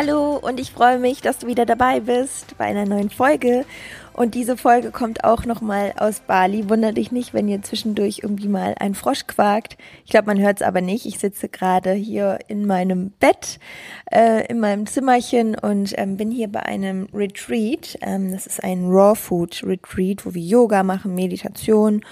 Hallo 0.00 0.36
und 0.36 0.60
ich 0.60 0.70
freue 0.70 1.00
mich, 1.00 1.22
dass 1.22 1.38
du 1.38 1.48
wieder 1.48 1.66
dabei 1.66 1.98
bist 1.98 2.56
bei 2.56 2.66
einer 2.66 2.86
neuen 2.86 3.10
Folge. 3.10 3.64
Und 4.12 4.36
diese 4.36 4.56
Folge 4.56 4.92
kommt 4.92 5.24
auch 5.24 5.44
nochmal 5.44 5.92
aus 5.98 6.20
Bali. 6.20 6.70
Wunder 6.70 6.92
dich 6.92 7.10
nicht, 7.10 7.34
wenn 7.34 7.48
ihr 7.48 7.62
zwischendurch 7.62 8.20
irgendwie 8.22 8.46
mal 8.46 8.76
ein 8.78 8.94
Frosch 8.94 9.26
quakt. 9.26 9.76
Ich 10.04 10.12
glaube, 10.12 10.26
man 10.26 10.38
hört 10.38 10.60
es 10.60 10.62
aber 10.64 10.82
nicht. 10.82 11.04
Ich 11.04 11.18
sitze 11.18 11.48
gerade 11.48 11.94
hier 11.94 12.38
in 12.46 12.64
meinem 12.64 13.10
Bett, 13.10 13.58
äh, 14.12 14.46
in 14.46 14.60
meinem 14.60 14.86
Zimmerchen 14.86 15.56
und 15.56 15.92
ähm, 15.98 16.16
bin 16.16 16.30
hier 16.30 16.46
bei 16.46 16.62
einem 16.62 17.08
Retreat. 17.12 17.98
Ähm, 18.00 18.30
das 18.30 18.46
ist 18.46 18.62
ein 18.62 18.84
Raw 18.84 19.16
Food 19.16 19.64
Retreat, 19.66 20.24
wo 20.24 20.32
wir 20.32 20.42
Yoga 20.42 20.84
machen, 20.84 21.16
Meditation 21.16 22.04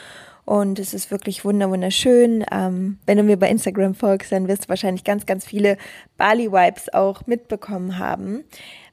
und 0.47 0.79
es 0.79 0.95
ist 0.95 1.11
wirklich 1.11 1.45
wunder 1.45 1.69
wunderschön. 1.69 2.47
Ähm, 2.53 2.99
wenn 3.05 3.19
du 3.19 3.25
mir 3.25 3.37
bei 3.37 3.51
Instagram 3.51 3.95
folgst, 3.95 4.31
dann 4.31 4.47
wirst 4.47 4.65
du 4.65 4.69
wahrscheinlich 4.69 5.03
ganz, 5.03 5.27
ganz 5.27 5.45
viele 5.45 5.77
Bali-Vibes 6.17 6.95
auch 6.95 7.27
mitbekommen 7.27 7.99
haben. 7.99 8.45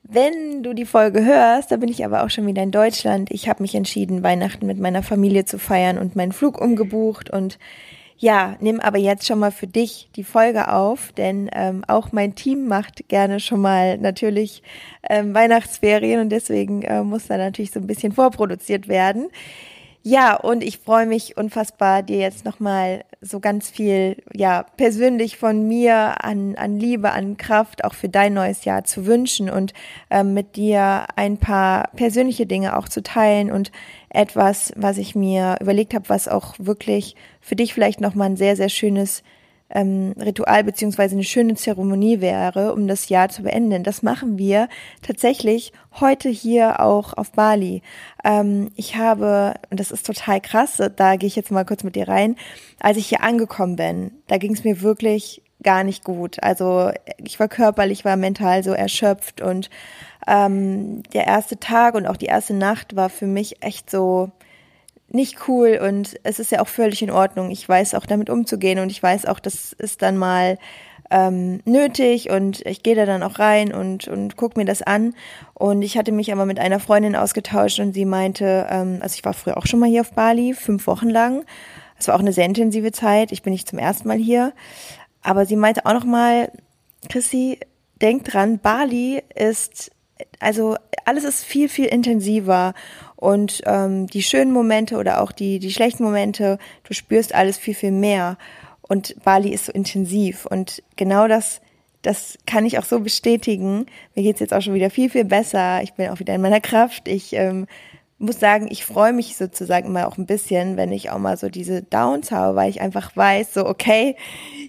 Wenn 0.02 0.64
du 0.64 0.74
die 0.74 0.86
Folge 0.86 1.24
hörst, 1.24 1.72
da 1.72 1.78
bin 1.78 1.90
ich 1.90 2.04
aber 2.04 2.24
auch 2.24 2.32
schon 2.32 2.48
wieder 2.48 2.64
in 2.64 2.72
Deutschland. 2.72 3.32
Ich 3.32 3.48
habe 3.48 3.62
mich 3.62 3.76
entschieden, 3.76 4.23
Weihnachten 4.23 4.66
mit 4.66 4.80
meiner 4.80 5.04
Familie 5.04 5.45
zu 5.45 5.60
feiern 5.60 6.00
und 6.00 6.16
meinen 6.16 6.32
Flug 6.32 6.60
umgebucht 6.60 7.30
und 7.30 7.60
ja, 8.17 8.56
nimm 8.60 8.80
aber 8.80 8.98
jetzt 8.98 9.28
schon 9.28 9.40
mal 9.40 9.52
für 9.52 9.67
dich 9.67 10.10
die 10.16 10.23
Folge 10.23 10.72
auf, 10.72 11.12
denn 11.12 11.50
ähm, 11.54 11.84
auch 11.88 12.12
mein 12.12 12.36
Team 12.36 12.67
macht 12.67 13.08
gerne 13.10 13.40
schon 13.40 13.62
mal 13.62 13.98
natürlich 13.98 14.64
ähm, 15.08 15.34
Weihnachtsferien 15.34 16.22
und 16.22 16.30
deswegen 16.30 16.82
äh, 16.84 17.04
muss 17.04 17.28
da 17.28 17.38
natürlich 17.38 17.72
so 17.72 17.80
ein 17.80 17.88
bisschen 17.88 18.12
vorproduziert 18.12 18.88
werden. 18.88 19.30
Ja, 20.06 20.36
und 20.36 20.66
ich 20.66 20.80
freue 20.80 21.06
mich 21.06 21.38
unfassbar, 21.38 22.04
dir 22.04 22.18
jetzt 22.18 22.44
nochmal 22.44 23.06
so 23.22 23.40
ganz 23.40 23.70
viel, 23.70 24.18
ja, 24.34 24.64
persönlich 24.76 25.38
von 25.38 25.66
mir 25.66 26.22
an, 26.26 26.58
an 26.58 26.78
Liebe, 26.78 27.14
an 27.14 27.38
Kraft 27.38 27.86
auch 27.86 27.94
für 27.94 28.10
dein 28.10 28.34
neues 28.34 28.66
Jahr 28.66 28.84
zu 28.84 29.06
wünschen 29.06 29.50
und 29.50 29.73
ähm, 30.10 30.34
mit 30.34 30.58
dir 30.58 31.06
ein 31.16 31.38
paar 31.38 31.90
persönliche 31.95 32.45
Dinge 32.45 32.78
auch 32.78 32.90
zu 32.90 33.02
teilen 33.02 33.50
und 33.50 33.72
etwas, 34.10 34.73
was 34.76 34.98
ich 34.98 35.16
mir 35.16 35.56
überlegt 35.62 35.94
habe, 35.94 36.10
was 36.10 36.28
auch 36.28 36.56
wirklich 36.58 37.16
für 37.40 37.56
dich 37.56 37.73
vielleicht 37.73 38.02
nochmal 38.02 38.32
ein 38.32 38.38
sehr, 38.38 38.58
sehr 38.58 38.70
schönes 38.70 39.23
ähm, 39.69 40.14
Ritual 40.19 40.64
beziehungsweise 40.64 41.16
eine 41.16 41.23
schöne 41.23 41.56
Zeremonie 41.56 42.22
wäre, 42.22 42.73
um 42.73 42.88
das 42.88 43.09
Jahr 43.09 43.30
zu 43.30 43.44
beenden. 43.44 43.83
Das 43.83 44.03
machen 44.03 44.38
wir 44.38 44.70
tatsächlich 45.02 45.73
heute 46.00 46.30
hier 46.30 46.80
auch 46.80 47.14
auf 47.14 47.31
Bali. 47.31 47.81
Ähm, 48.23 48.70
ich 48.75 48.95
habe, 48.95 49.55
und 49.70 49.80
das 49.80 49.92
ist 49.92 50.05
total 50.05 50.42
krass, 50.42 50.81
da 50.95 51.16
gehe 51.16 51.28
ich 51.28 51.36
jetzt 51.36 51.52
mal 51.52 51.66
kurz 51.66 51.83
mit 51.83 51.95
dir 51.95 52.08
rein, 52.08 52.36
als 52.80 52.97
ich 52.97 53.08
hier 53.08 53.23
angekommen 53.23 53.75
bin, 53.75 54.11
da 54.28 54.38
ging 54.38 54.53
es 54.53 54.64
mir 54.64 54.81
wirklich 54.81 55.42
gar 55.64 55.83
nicht 55.83 56.03
gut. 56.03 56.44
Also 56.44 56.92
ich 57.17 57.39
war 57.39 57.48
körperlich, 57.48 58.05
war 58.05 58.17
mental 58.17 58.64
so 58.64 58.72
erschöpft 58.72 59.42
und 59.42 59.70
ähm, 60.27 61.03
der 61.14 61.25
erste 61.25 61.59
Tag 61.59 61.95
und 61.95 62.05
auch 62.05 62.17
die 62.17 62.27
erste 62.27 62.53
Nacht 62.53 62.95
war 62.95 63.09
für 63.09 63.27
mich 63.27 63.64
echt 63.64 63.89
so, 63.89 64.31
nicht 65.14 65.47
cool 65.47 65.80
und 65.81 66.19
es 66.23 66.39
ist 66.39 66.52
ja 66.52 66.61
auch 66.61 66.67
völlig 66.67 67.02
in 67.02 67.11
Ordnung. 67.11 67.52
Ich 67.52 67.67
weiß 67.67 67.93
auch 67.93 68.05
damit 68.05 68.30
umzugehen 68.30 68.80
und 68.80 68.92
ich 68.92 69.02
weiß 69.02 69.26
auch, 69.27 69.39
das 69.39 69.73
ist 69.73 70.02
dann 70.02 70.17
mal 70.17 70.58
ähm, 71.11 71.61
nötig 71.65 72.32
und 72.32 72.65
ich 72.65 72.82
gehe 72.82 72.95
da 72.95 73.05
dann 73.05 73.21
auch 73.21 73.38
rein 73.38 73.71
und, 73.71 74.08
und 74.08 74.36
guck 74.36 74.58
mir 74.58 74.65
das 74.65 74.82
an. 74.82 75.14
Und 75.54 75.83
ich 75.83 75.98
hatte 75.98 76.11
mich 76.11 76.32
aber 76.32 76.45
mit 76.45 76.60
einer 76.60 76.80
Freundin 76.80 77.15
ausgetauscht 77.15 77.80
und 77.80 77.93
sie 77.93 78.05
meinte, 78.05 78.67
ähm, 78.70 78.99
also 79.02 79.14
ich 79.15 79.23
war 79.23 79.33
früher 79.33 79.58
auch 79.58 79.67
schon 79.67 79.80
mal 79.80 79.89
hier 79.89 80.02
auf 80.02 80.14
Bali, 80.14 80.55
fünf 80.55 80.88
Wochen 80.88 81.10
lang. 81.10 81.45
Es 81.99 82.08
war 82.08 82.15
auch 82.15 82.20
eine 82.20 82.33
sehr 82.33 82.45
intensive 82.45 82.92
Zeit. 82.92 83.32
Ich 83.32 83.43
bin 83.43 83.54
nicht 83.54 83.70
zum 83.70 83.77
ersten 83.77 84.08
Mal 84.08 84.17
hier. 84.17 84.54
Aber 85.21 85.45
sie 85.45 85.55
meinte 85.55 85.86
auch 85.86 85.93
noch 85.93 86.05
mal, 86.05 86.52
Chrissy, 87.09 87.59
denk 88.02 88.23
dran, 88.26 88.58
Bali 88.58 89.21
ist, 89.36 89.92
also 90.39 90.76
alles 91.05 91.23
ist 91.23 91.43
viel, 91.43 91.70
viel 91.70 91.86
intensiver 91.86 92.73
und 93.16 93.62
ähm, 93.66 94.08
die 94.08 94.24
schönen 94.24 94.52
Momente 94.52 94.98
oder 94.98 95.22
auch 95.22 95.32
die, 95.32 95.60
die 95.60 95.72
schlechten 95.72 96.04
Momente, 96.04 96.58
du 96.84 96.94
spürst 96.94 97.34
alles 97.34 97.58
viel, 97.58 97.76
viel 97.76 97.92
mehr. 97.92 98.38
Und 98.82 99.16
Bali 99.24 99.50
ist 99.50 99.66
so 99.66 99.72
intensiv. 99.72 100.46
Und 100.46 100.84
genau 100.98 101.28
das, 101.28 101.62
das 102.02 102.38
kann 102.46 102.66
ich 102.66 102.78
auch 102.78 102.84
so 102.84 103.00
bestätigen. 103.00 103.86
Mir 104.14 104.24
geht's 104.24 104.42
jetzt 104.42 104.54
auch 104.54 104.62
schon 104.62 104.74
wieder 104.74 104.90
viel, 104.90 105.10
viel 105.10 105.26
besser. 105.26 105.82
Ich 105.84 105.94
bin 105.94 106.10
auch 106.10 106.20
wieder 106.20 106.36
in 106.36 106.42
meiner 106.42 106.60
Kraft. 106.60 107.08
Ich 107.08 107.34
ähm, 107.34 107.68
muss 108.20 108.40
sagen, 108.40 108.68
ich 108.70 108.86
freue 108.86 109.14
mich 109.14 109.36
sozusagen 109.36 109.88
immer 109.88 110.08
auch 110.08 110.18
ein 110.18 110.26
bisschen, 110.26 110.78
wenn 110.78 110.92
ich 110.92 111.10
auch 111.10 111.18
mal 111.18 111.38
so 111.38 111.50
diese 111.50 111.82
Downs 111.82 112.32
habe, 112.32 112.56
weil 112.56 112.70
ich 112.70 112.82
einfach 112.82 113.16
weiß, 113.16 113.54
so 113.54 113.66
okay, 113.66 114.16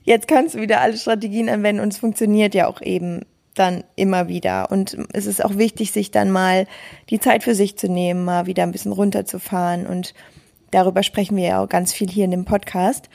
jetzt 0.02 0.28
kannst 0.28 0.54
du 0.54 0.60
wieder 0.60 0.80
alle 0.80 0.96
Strategien 0.96 1.48
anwenden 1.48 1.80
und 1.80 1.92
es 1.92 1.98
funktioniert 1.98 2.54
ja 2.54 2.66
auch 2.66 2.80
eben 2.80 3.22
dann 3.54 3.84
immer 3.96 4.28
wieder. 4.28 4.70
Und 4.70 4.96
es 5.12 5.26
ist 5.26 5.44
auch 5.44 5.56
wichtig, 5.56 5.92
sich 5.92 6.10
dann 6.10 6.30
mal 6.30 6.66
die 7.10 7.20
Zeit 7.20 7.42
für 7.42 7.54
sich 7.54 7.76
zu 7.78 7.88
nehmen, 7.88 8.24
mal 8.24 8.46
wieder 8.46 8.62
ein 8.62 8.72
bisschen 8.72 8.92
runterzufahren. 8.92 9.86
Und 9.86 10.14
darüber 10.70 11.02
sprechen 11.02 11.36
wir 11.36 11.44
ja 11.44 11.62
auch 11.62 11.68
ganz 11.68 11.92
viel 11.92 12.10
hier 12.10 12.24
in 12.24 12.32
dem 12.32 12.44
Podcast. 12.44 13.08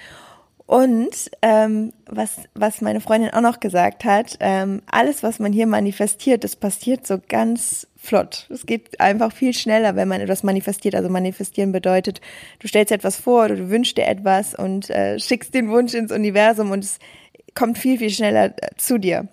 Und 0.70 1.32
ähm, 1.42 1.94
was, 2.06 2.42
was 2.54 2.82
meine 2.82 3.02
Freundin 3.02 3.32
auch 3.32 3.42
noch 3.42 3.60
gesagt 3.60 4.06
hat, 4.06 4.38
ähm, 4.40 4.84
alles, 4.86 5.24
was 5.24 5.40
man 5.40 5.52
hier 5.52 5.66
manifestiert, 5.66 6.44
das 6.44 6.56
passiert 6.56 7.08
so 7.08 7.18
ganz 7.28 7.88
flott. 7.98 8.48
Es 8.52 8.68
geht 8.68 9.00
einfach 9.00 9.34
viel 9.34 9.56
schneller, 9.56 9.96
wenn 9.96 10.08
man 10.08 10.22
etwas 10.22 10.44
manifestiert. 10.44 10.94
Also 10.94 11.10
manifestieren 11.10 11.72
bedeutet, 11.72 12.22
du 12.60 12.68
stellst 12.68 12.92
etwas 12.92 13.16
vor 13.16 13.46
oder 13.46 13.56
du 13.56 13.72
wünschst 13.72 13.98
dir 13.98 14.06
etwas 14.06 14.54
und 14.54 14.92
äh, 14.92 15.18
schickst 15.20 15.56
den 15.56 15.72
Wunsch 15.72 15.96
ins 15.96 16.12
Universum 16.12 16.70
und 16.70 16.84
es 16.84 17.00
kommt 17.56 17.80
viel, 17.80 17.98
viel 17.98 18.12
schneller 18.12 18.54
äh, 18.58 18.70
zu 18.78 19.00
dir. 19.00 19.28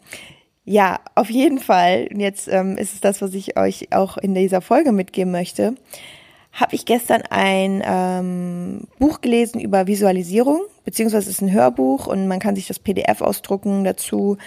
Ja, 0.68 0.98
auf 1.14 1.30
jeden 1.30 1.60
Fall. 1.60 2.08
Und 2.12 2.18
jetzt 2.18 2.48
ähm, 2.48 2.76
ist 2.76 2.92
es 2.92 3.00
das, 3.00 3.22
was 3.22 3.32
ich 3.34 3.56
euch 3.56 3.92
auch 3.92 4.18
in 4.18 4.34
dieser 4.34 4.60
Folge 4.60 4.90
mitgeben 4.90 5.30
möchte. 5.30 5.76
Habe 6.52 6.74
ich 6.74 6.84
gestern 6.84 7.22
ein 7.30 7.82
ähm, 7.86 8.80
Buch 8.98 9.20
gelesen 9.20 9.60
über 9.60 9.86
Visualisierung, 9.86 10.62
beziehungsweise 10.84 11.30
es 11.30 11.36
ist 11.36 11.42
ein 11.42 11.52
Hörbuch 11.52 12.08
und 12.08 12.26
man 12.26 12.40
kann 12.40 12.56
sich 12.56 12.66
das 12.66 12.80
PDF 12.80 13.20
ausdrucken 13.20 13.84
dazu. 13.84 14.38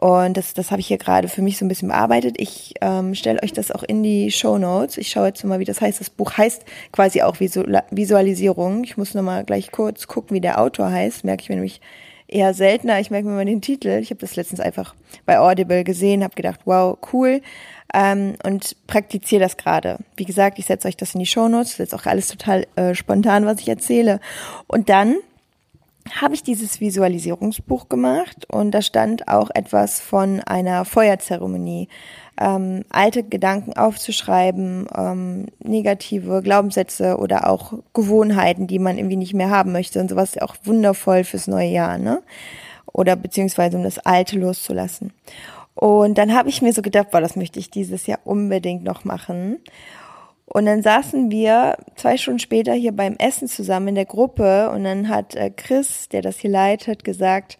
Und 0.00 0.36
das, 0.36 0.54
das 0.54 0.70
habe 0.70 0.80
ich 0.80 0.86
hier 0.86 0.98
gerade 0.98 1.26
für 1.26 1.42
mich 1.42 1.58
so 1.58 1.64
ein 1.64 1.68
bisschen 1.68 1.88
bearbeitet. 1.88 2.36
Ich 2.38 2.74
ähm, 2.80 3.16
stelle 3.16 3.42
euch 3.42 3.52
das 3.52 3.72
auch 3.72 3.82
in 3.82 4.04
die 4.04 4.30
Show 4.30 4.58
Notes. 4.58 4.98
Ich 4.98 5.08
schaue 5.08 5.28
jetzt 5.28 5.42
mal, 5.44 5.58
wie 5.58 5.64
das 5.64 5.80
heißt. 5.80 5.98
Das 5.98 6.10
Buch 6.10 6.36
heißt 6.36 6.64
quasi 6.92 7.22
auch 7.22 7.40
Visualisierung. 7.40 8.84
Ich 8.84 8.96
muss 8.96 9.14
nochmal 9.14 9.44
gleich 9.44 9.72
kurz 9.72 10.06
gucken, 10.06 10.36
wie 10.36 10.40
der 10.40 10.60
Autor 10.60 10.92
heißt. 10.92 11.24
Merke 11.24 11.42
ich 11.42 11.48
mir 11.48 11.56
nämlich 11.56 11.80
eher 12.28 12.54
seltener. 12.54 13.00
Ich 13.00 13.10
merke 13.10 13.28
mir 13.28 13.34
mal 13.34 13.44
den 13.44 13.62
Titel. 13.62 13.98
Ich 14.00 14.10
habe 14.10 14.20
das 14.20 14.36
letztens 14.36 14.60
einfach 14.60 14.94
bei 15.24 15.38
Audible 15.38 15.84
gesehen, 15.84 16.24
habe 16.24 16.34
gedacht, 16.34 16.60
wow, 16.64 16.98
cool. 17.12 17.40
Ähm, 17.94 18.34
und 18.42 18.76
praktiziere 18.86 19.42
das 19.42 19.56
gerade. 19.56 19.98
Wie 20.16 20.24
gesagt, 20.24 20.58
ich 20.58 20.66
setze 20.66 20.88
euch 20.88 20.96
das 20.96 21.14
in 21.14 21.20
die 21.20 21.26
Shownotes. 21.26 21.76
Das 21.76 21.88
ist 21.88 21.94
auch 21.94 22.06
alles 22.06 22.28
total 22.28 22.66
äh, 22.76 22.94
spontan, 22.94 23.46
was 23.46 23.60
ich 23.60 23.68
erzähle. 23.68 24.20
Und 24.66 24.88
dann 24.88 25.16
habe 26.14 26.34
ich 26.34 26.42
dieses 26.42 26.80
Visualisierungsbuch 26.80 27.88
gemacht 27.88 28.46
und 28.50 28.70
da 28.72 28.82
stand 28.82 29.28
auch 29.28 29.50
etwas 29.54 30.00
von 30.00 30.40
einer 30.40 30.84
Feuerzeremonie 30.84 31.88
ähm, 32.38 32.84
alte 32.90 33.22
Gedanken 33.22 33.72
aufzuschreiben, 33.72 34.86
ähm, 34.96 35.46
negative 35.62 36.42
Glaubenssätze 36.42 37.16
oder 37.16 37.48
auch 37.48 37.72
Gewohnheiten, 37.94 38.66
die 38.66 38.78
man 38.78 38.98
irgendwie 38.98 39.16
nicht 39.16 39.34
mehr 39.34 39.50
haben 39.50 39.72
möchte 39.72 40.00
und 40.00 40.10
sowas 40.10 40.36
ist 40.36 40.42
auch 40.42 40.56
wundervoll 40.64 41.24
fürs 41.24 41.46
neue 41.46 41.68
Jahr, 41.68 41.98
ne? 41.98 42.22
Oder 42.92 43.16
beziehungsweise 43.16 43.76
um 43.76 43.82
das 43.82 43.98
Alte 43.98 44.38
loszulassen. 44.38 45.12
Und 45.74 46.16
dann 46.16 46.34
habe 46.34 46.48
ich 46.48 46.62
mir 46.62 46.72
so 46.72 46.80
gedacht, 46.80 47.10
boah, 47.10 47.20
das 47.20 47.36
möchte 47.36 47.58
ich 47.58 47.70
dieses 47.70 48.06
Jahr 48.06 48.20
unbedingt 48.24 48.82
noch 48.82 49.04
machen. 49.04 49.58
Und 50.46 50.66
dann 50.66 50.82
saßen 50.82 51.30
wir 51.30 51.76
zwei 51.96 52.16
Stunden 52.16 52.38
später 52.38 52.72
hier 52.72 52.92
beim 52.92 53.16
Essen 53.18 53.48
zusammen 53.48 53.88
in 53.88 53.94
der 53.96 54.04
Gruppe 54.06 54.70
und 54.70 54.84
dann 54.84 55.08
hat 55.08 55.34
äh, 55.34 55.50
Chris, 55.50 56.08
der 56.08 56.22
das 56.22 56.38
hier 56.38 56.50
leitet, 56.50 57.04
gesagt, 57.04 57.58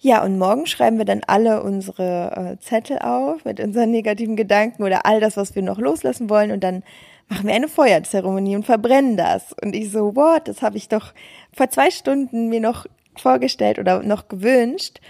ja, 0.00 0.22
und 0.22 0.38
morgen 0.38 0.66
schreiben 0.66 0.98
wir 0.98 1.04
dann 1.04 1.22
alle 1.26 1.62
unsere 1.62 2.56
äh, 2.56 2.64
Zettel 2.64 3.00
auf 3.00 3.44
mit 3.44 3.58
unseren 3.58 3.90
negativen 3.90 4.36
Gedanken 4.36 4.84
oder 4.84 5.04
all 5.04 5.18
das, 5.18 5.36
was 5.36 5.56
wir 5.56 5.62
noch 5.62 5.78
loslassen 5.78 6.30
wollen 6.30 6.52
und 6.52 6.62
dann 6.62 6.84
machen 7.28 7.48
wir 7.48 7.54
eine 7.54 7.68
Feuerzeremonie 7.68 8.54
und 8.54 8.64
verbrennen 8.64 9.16
das. 9.16 9.52
Und 9.60 9.74
ich 9.74 9.90
so, 9.90 10.14
what, 10.14 10.46
das 10.46 10.62
habe 10.62 10.76
ich 10.76 10.88
doch 10.88 11.12
vor 11.52 11.68
zwei 11.70 11.90
Stunden 11.90 12.48
mir 12.48 12.60
noch 12.60 12.86
vorgestellt 13.16 13.80
oder 13.80 14.02
noch 14.04 14.28
gewünscht. 14.28 15.00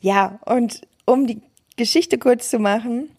Ja, 0.00 0.40
und 0.46 0.80
um 1.04 1.26
die 1.26 1.42
Geschichte 1.76 2.16
kurz 2.18 2.48
zu 2.48 2.58
machen, 2.58 3.10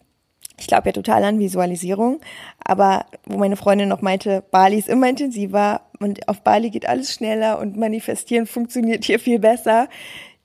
Ich 0.56 0.68
glaube 0.68 0.88
ja 0.88 0.92
total 0.92 1.24
an 1.24 1.40
Visualisierung, 1.40 2.20
aber 2.64 3.06
wo 3.26 3.38
meine 3.38 3.56
Freundin 3.56 3.88
noch 3.88 4.02
meinte, 4.02 4.42
Bali 4.50 4.78
ist 4.78 4.88
immer 4.88 5.08
intensiver 5.08 5.82
und 6.00 6.28
auf 6.28 6.42
Bali 6.42 6.70
geht 6.70 6.88
alles 6.88 7.12
schneller 7.12 7.58
und 7.58 7.76
manifestieren 7.76 8.46
funktioniert 8.46 9.04
hier 9.04 9.20
viel 9.20 9.38
besser. 9.38 9.88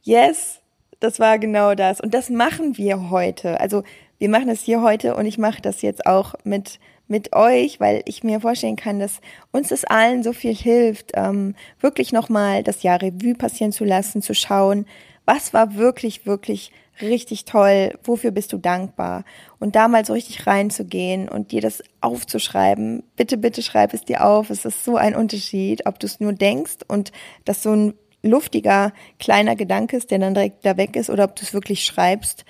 Yes, 0.03 0.59
das 0.99 1.19
war 1.19 1.39
genau 1.39 1.75
das. 1.75 2.01
Und 2.01 2.13
das 2.13 2.29
machen 2.29 2.77
wir 2.77 3.09
heute. 3.09 3.59
Also 3.59 3.83
wir 4.17 4.29
machen 4.29 4.47
das 4.47 4.61
hier 4.61 4.81
heute 4.81 5.15
und 5.15 5.25
ich 5.25 5.37
mache 5.37 5.61
das 5.61 5.81
jetzt 5.81 6.05
auch 6.05 6.35
mit 6.43 6.79
mit 7.09 7.35
euch, 7.35 7.79
weil 7.79 8.03
ich 8.05 8.23
mir 8.23 8.39
vorstellen 8.39 8.75
kann, 8.75 8.99
dass 8.99 9.19
uns 9.51 9.69
das 9.69 9.83
allen 9.83 10.21
so 10.21 10.31
viel 10.31 10.53
hilft, 10.53 11.13
ähm, 11.15 11.55
wirklich 11.81 12.13
nochmal 12.13 12.61
das 12.61 12.83
Jahr 12.83 13.01
Revue 13.01 13.33
passieren 13.33 13.71
zu 13.71 13.83
lassen, 13.83 14.21
zu 14.21 14.35
schauen, 14.35 14.85
was 15.25 15.53
war 15.53 15.75
wirklich, 15.75 16.27
wirklich 16.27 16.71
richtig 17.01 17.45
toll, 17.45 17.97
wofür 18.03 18.31
bist 18.31 18.53
du 18.53 18.57
dankbar? 18.57 19.23
Und 19.59 19.75
da 19.75 19.87
mal 19.87 20.05
so 20.05 20.13
richtig 20.13 20.47
reinzugehen 20.47 21.29
und 21.29 21.51
dir 21.51 21.61
das 21.61 21.83
aufzuschreiben. 22.01 23.03
Bitte, 23.15 23.37
bitte 23.37 23.61
schreib 23.61 23.93
es 23.93 24.03
dir 24.03 24.25
auf. 24.25 24.49
Es 24.49 24.65
ist 24.65 24.83
so 24.83 24.97
ein 24.97 25.15
Unterschied, 25.15 25.85
ob 25.85 25.99
du 25.99 26.07
es 26.07 26.19
nur 26.19 26.33
denkst 26.33 26.77
und 26.87 27.11
das 27.45 27.63
so 27.63 27.71
ein 27.71 27.93
luftiger, 28.21 28.93
kleiner 29.17 29.55
Gedanke 29.55 29.97
ist, 29.97 30.11
der 30.11 30.19
dann 30.19 30.33
direkt 30.33 30.65
da 30.65 30.77
weg 30.77 30.95
ist, 30.95 31.09
oder 31.09 31.23
ob 31.23 31.35
du 31.35 31.43
es 31.43 31.53
wirklich 31.53 31.83
schreibst. 31.83 32.45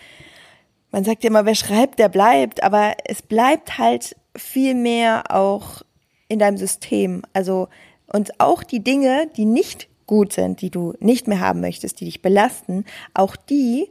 Man 0.92 1.04
sagt 1.04 1.24
ja 1.24 1.30
immer, 1.30 1.45
wer 1.45 1.56
schreibt, 1.56 2.00
der 2.00 2.10
bleibt, 2.10 2.63
aber 2.63 2.94
es 3.06 3.22
bleibt 3.22 3.78
halt 3.78 4.16
viel 4.36 4.74
mehr 4.74 5.24
auch 5.30 5.84
in 6.28 6.40
deinem 6.40 6.57
System. 6.57 7.22
Also, 7.34 7.68
und 8.07 8.40
auch 8.40 8.63
die 8.63 8.84
Dinge, 8.84 9.30
die 9.38 9.45
nicht 9.45 9.88
gut 10.07 10.34
sind, 10.34 10.62
die 10.62 10.72
du 10.72 10.94
nicht 11.00 11.28
mehr 11.28 11.40
haben 11.40 11.62
möchtest, 11.62 12.00
die 12.00 12.06
dich 12.06 12.24
belasten, 12.24 12.86
auch 13.13 13.36
die 13.36 13.90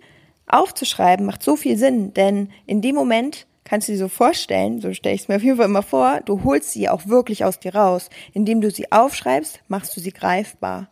aufzuschreiben, 0.53 1.27
macht 1.27 1.43
so 1.43 1.57
viel 1.57 1.77
Sinn, 1.77 2.15
denn 2.15 2.51
in 2.67 2.81
dem 2.83 2.95
Moment 2.95 3.47
kannst 3.65 3.89
du 3.89 3.93
dir 3.93 3.99
so 3.99 4.09
vorstellen, 4.09 4.81
so 4.81 4.93
stelle 4.95 5.15
ich 5.15 5.23
es 5.23 5.29
mir 5.29 5.37
auf 5.37 5.43
jeden 5.43 5.59
Fall 5.59 5.67
immer 5.67 5.83
vor, 5.83 6.21
du 6.25 6.43
holst 6.45 6.71
sie 6.73 6.89
auch 6.89 7.07
wirklich 7.07 7.45
aus 7.45 7.61
dir 7.61 7.75
raus. 7.75 8.09
Indem 8.33 8.61
du 8.61 8.71
sie 8.71 8.91
aufschreibst, 8.91 9.61
machst 9.69 9.95
du 9.97 10.01
sie 10.01 10.13
greifbar. 10.13 10.89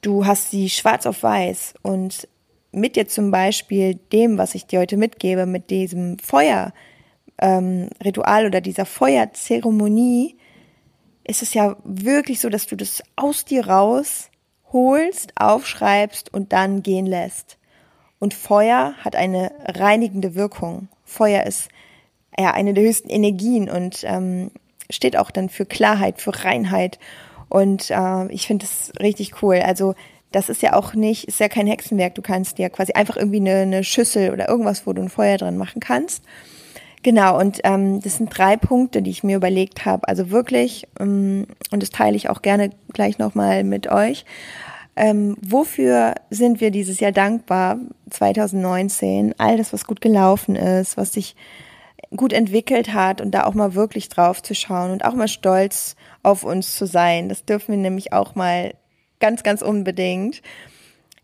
Du 0.00 0.24
hast 0.24 0.50
sie 0.50 0.70
schwarz 0.70 1.06
auf 1.06 1.24
weiß 1.24 1.74
und 1.82 2.28
mit 2.70 2.94
dir 2.94 3.08
zum 3.08 3.32
Beispiel 3.32 3.96
dem, 4.12 4.38
was 4.38 4.54
ich 4.54 4.66
dir 4.66 4.78
heute 4.78 4.96
mitgebe, 4.96 5.44
mit 5.46 5.70
diesem 5.70 6.18
Feuer, 6.18 6.72
ähm, 7.38 7.88
oder 8.00 8.60
dieser 8.60 8.86
Feuerzeremonie, 8.86 10.36
ist 11.24 11.42
es 11.42 11.54
ja 11.54 11.76
wirklich 11.84 12.40
so, 12.40 12.48
dass 12.48 12.66
du 12.66 12.76
das 12.76 13.02
aus 13.16 13.44
dir 13.44 13.66
raus 13.66 14.30
holst, 14.72 15.32
aufschreibst 15.36 16.32
und 16.32 16.52
dann 16.52 16.82
gehen 16.82 17.06
lässt. 17.06 17.57
Und 18.18 18.34
Feuer 18.34 18.94
hat 19.04 19.16
eine 19.16 19.52
reinigende 19.66 20.34
Wirkung. 20.34 20.88
Feuer 21.04 21.44
ist 21.44 21.68
ja 22.38 22.52
eine 22.52 22.74
der 22.74 22.84
höchsten 22.84 23.08
Energien 23.08 23.68
und 23.70 24.04
ähm, 24.04 24.50
steht 24.90 25.16
auch 25.16 25.30
dann 25.30 25.48
für 25.48 25.66
Klarheit, 25.66 26.20
für 26.20 26.44
Reinheit. 26.44 26.98
Und 27.48 27.90
äh, 27.90 28.26
ich 28.32 28.46
finde 28.46 28.66
das 28.66 28.92
richtig 29.00 29.42
cool. 29.42 29.56
Also 29.56 29.94
das 30.32 30.48
ist 30.48 30.62
ja 30.62 30.74
auch 30.74 30.94
nicht, 30.94 31.24
ist 31.24 31.40
ja 31.40 31.48
kein 31.48 31.66
Hexenwerk. 31.66 32.14
Du 32.14 32.22
kannst 32.22 32.58
dir 32.58 32.70
quasi 32.70 32.92
einfach 32.92 33.16
irgendwie 33.16 33.40
eine, 33.40 33.62
eine 33.62 33.84
Schüssel 33.84 34.32
oder 34.32 34.48
irgendwas, 34.48 34.86
wo 34.86 34.92
du 34.92 35.02
ein 35.02 35.08
Feuer 35.08 35.38
drin 35.38 35.56
machen 35.56 35.80
kannst. 35.80 36.22
Genau, 37.02 37.38
und 37.38 37.60
ähm, 37.62 38.00
das 38.00 38.16
sind 38.16 38.36
drei 38.36 38.56
Punkte, 38.56 39.02
die 39.02 39.10
ich 39.10 39.22
mir 39.22 39.36
überlegt 39.36 39.86
habe. 39.86 40.06
Also 40.08 40.30
wirklich, 40.30 40.86
ähm, 40.98 41.46
und 41.70 41.82
das 41.82 41.90
teile 41.90 42.16
ich 42.16 42.28
auch 42.28 42.42
gerne 42.42 42.70
gleich 42.92 43.18
nochmal 43.18 43.62
mit 43.62 43.90
euch. 43.90 44.24
Ähm, 45.00 45.36
wofür 45.40 46.16
sind 46.28 46.60
wir 46.60 46.72
dieses 46.72 46.98
Jahr 46.98 47.12
dankbar, 47.12 47.78
2019? 48.10 49.32
All 49.38 49.56
das, 49.56 49.72
was 49.72 49.84
gut 49.84 50.00
gelaufen 50.00 50.56
ist, 50.56 50.96
was 50.96 51.12
sich 51.12 51.36
gut 52.16 52.32
entwickelt 52.32 52.92
hat 52.92 53.20
und 53.20 53.30
da 53.30 53.44
auch 53.44 53.54
mal 53.54 53.74
wirklich 53.74 54.08
drauf 54.08 54.42
zu 54.42 54.56
schauen 54.56 54.90
und 54.90 55.04
auch 55.04 55.14
mal 55.14 55.28
stolz 55.28 55.94
auf 56.24 56.42
uns 56.42 56.74
zu 56.74 56.84
sein. 56.84 57.28
Das 57.28 57.44
dürfen 57.44 57.68
wir 57.68 57.78
nämlich 57.78 58.12
auch 58.12 58.34
mal 58.34 58.74
ganz, 59.20 59.44
ganz 59.44 59.62
unbedingt. 59.62 60.42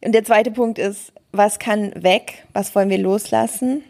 Und 0.00 0.12
der 0.12 0.22
zweite 0.22 0.52
Punkt 0.52 0.78
ist, 0.78 1.12
was 1.32 1.58
kann 1.58 1.92
weg? 1.96 2.44
Was 2.52 2.76
wollen 2.76 2.90
wir 2.90 2.98
loslassen? 2.98 3.82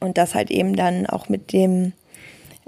Und 0.00 0.16
das 0.16 0.34
halt 0.34 0.50
eben 0.50 0.76
dann 0.76 1.06
auch 1.06 1.28
mit 1.28 1.52
dem 1.52 1.92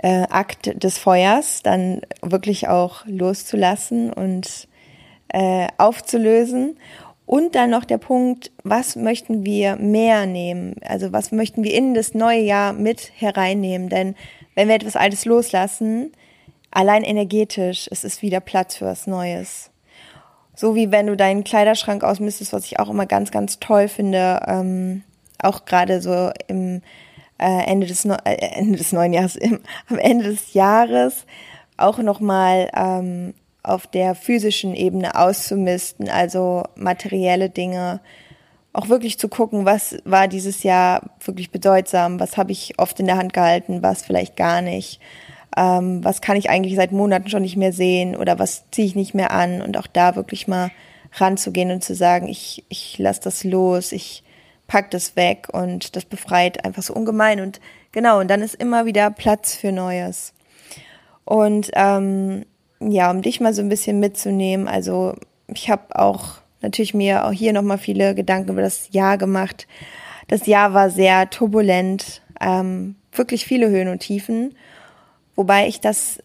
äh, 0.03 0.27
Akt 0.29 0.83
des 0.85 0.99
Feuers 0.99 1.63
dann 1.63 2.03
wirklich 2.21 2.69
auch 2.69 3.07
loszulassen 3.07 4.13
und 4.13 4.69
äh, 5.33 5.69
aufzulösen. 5.79 6.77
Und 7.27 7.55
dann 7.55 7.71
noch 7.71 7.85
der 7.85 7.99
Punkt, 7.99 8.51
was 8.65 8.97
möchten 8.97 9.45
wir 9.45 9.77
mehr 9.77 10.27
nehmen? 10.27 10.75
Also 10.83 11.13
was 11.13 11.31
möchten 11.31 11.63
wir 11.63 11.73
in 11.73 11.95
das 11.95 12.13
neue 12.13 12.41
Jahr 12.41 12.73
mit 12.73 13.13
hereinnehmen? 13.15 13.89
Denn 13.89 14.17
wenn 14.57 14.67
wir 14.67 14.75
etwas 14.75 14.97
Altes 14.97 15.25
loslassen, 15.27 16.13
allein 16.73 17.05
energetisch, 17.05 17.89
es 17.91 18.03
ist 18.03 18.23
wieder 18.23 18.41
Platz 18.41 18.77
für 18.77 18.87
was 18.87 19.07
Neues. 19.07 19.71
So 20.57 20.75
wie 20.75 20.91
wenn 20.91 21.07
du 21.07 21.17
deinen 21.17 21.45
Kleiderschrank 21.45 22.03
ausmistest, 22.03 22.53
was 22.53 22.67
ich 22.67 22.81
auch 22.81 22.91
immer 22.91 23.07
ganz, 23.07 23.31
ganz 23.31 23.61
toll 23.61 23.89
finde, 23.89 24.41
ähm, 24.47 25.05
auch 25.41 25.65
gerade 25.65 26.03
so 26.03 26.31
im 26.49 26.83
äh, 27.39 27.65
Ende, 27.65 27.87
des 27.87 28.05
äh, 28.05 28.19
Ende 28.25 28.77
des 28.77 28.93
neuen 28.93 29.13
Jahres, 29.13 29.37
im, 29.37 29.61
am 29.89 29.99
Ende 29.99 30.25
des 30.25 30.53
Jahres 30.53 31.25
auch 31.77 31.99
nochmal 31.99 32.69
ähm, 32.75 33.35
auf 33.63 33.87
der 33.87 34.15
physischen 34.15 34.75
Ebene 34.75 35.15
auszumisten, 35.15 36.09
also 36.09 36.65
materielle 36.77 37.51
Dinge, 37.51 38.01
auch 38.73 38.89
wirklich 38.89 39.19
zu 39.19 39.29
gucken, 39.29 39.65
was 39.65 39.97
war 40.05 40.29
dieses 40.29 40.63
Jahr 40.63 41.11
wirklich 41.25 41.51
bedeutsam, 41.51 42.21
was 42.21 42.37
habe 42.37 42.53
ich 42.53 42.79
oft 42.79 43.01
in 43.01 43.07
der 43.07 43.17
Hand 43.17 43.33
gehalten, 43.33 43.83
was 43.83 44.03
vielleicht 44.03 44.37
gar 44.37 44.63
nicht, 44.63 45.01
ähm, 45.57 46.05
was 46.05 46.21
kann 46.21 46.37
ich 46.37 46.51
eigentlich 46.51 46.77
seit 46.77 46.93
Monaten 46.93 47.29
schon 47.29 47.43
nicht 47.43 47.57
mehr 47.57 47.73
sehen 47.73 48.15
oder 48.17 48.39
was 48.39 48.65
ziehe 48.71 48.87
ich 48.87 48.95
nicht 48.95 49.15
mehr 49.15 49.33
an 49.33 49.61
und 49.61 49.77
auch 49.77 49.89
da 49.89 50.15
wirklich 50.15 50.47
mal 50.47 50.71
ranzugehen 51.15 51.73
und 51.73 51.83
zu 51.83 51.95
sagen, 51.95 52.29
ich, 52.29 52.65
ich 52.69 52.97
lasse 52.99 53.23
das 53.23 53.43
los, 53.43 53.91
ich 53.91 54.23
pack 54.69 54.93
das 54.93 55.17
weg 55.17 55.49
und 55.53 55.97
das 55.97 56.05
befreit 56.05 56.65
einfach 56.65 56.85
so 56.85 56.95
ungemein 56.95 57.41
und 57.41 57.61
genau, 57.91 58.21
und 58.21 58.29
dann 58.29 58.41
ist 58.41 58.55
immer 58.55 58.87
wieder 58.87 59.11
Platz 59.11 59.57
für 59.57 59.73
Neues. 59.73 60.33
Und 61.25 61.71
ähm, 61.75 62.45
ja, 62.81 63.11
um 63.11 63.23
dich 63.23 63.41
mal 63.41 63.55
so 63.55 63.63
ein 63.63 63.69
bisschen 63.69 64.01
mitzunehmen, 64.01 64.67
also 64.67 65.15
ich 65.49 65.71
habe 65.71 65.99
auch 65.99 66.39
natürlich 66.63 66.95
mir 66.95 67.27
auch 67.27 67.33
hier 67.33 67.53
nochmal 67.53 67.79
viele 67.79 68.15
Gedanken 68.15 68.51
über 68.51 68.63
das 68.63 68.89
Jahr 68.93 69.19
gemacht. 69.19 69.67
Das 70.29 70.47
Jahr 70.47 70.75
war 70.75 70.91
sehr 70.91 71.29
turbulent, 71.31 72.23
ähm, 72.41 72.97
wirklich 73.13 73.45
viele 73.45 73.69
Höhen 73.69 73.89
und 73.89 74.01
Tiefen, 74.01 74.55
wobei 75.37 75.67
ich 75.67 75.81
das 75.81 76.23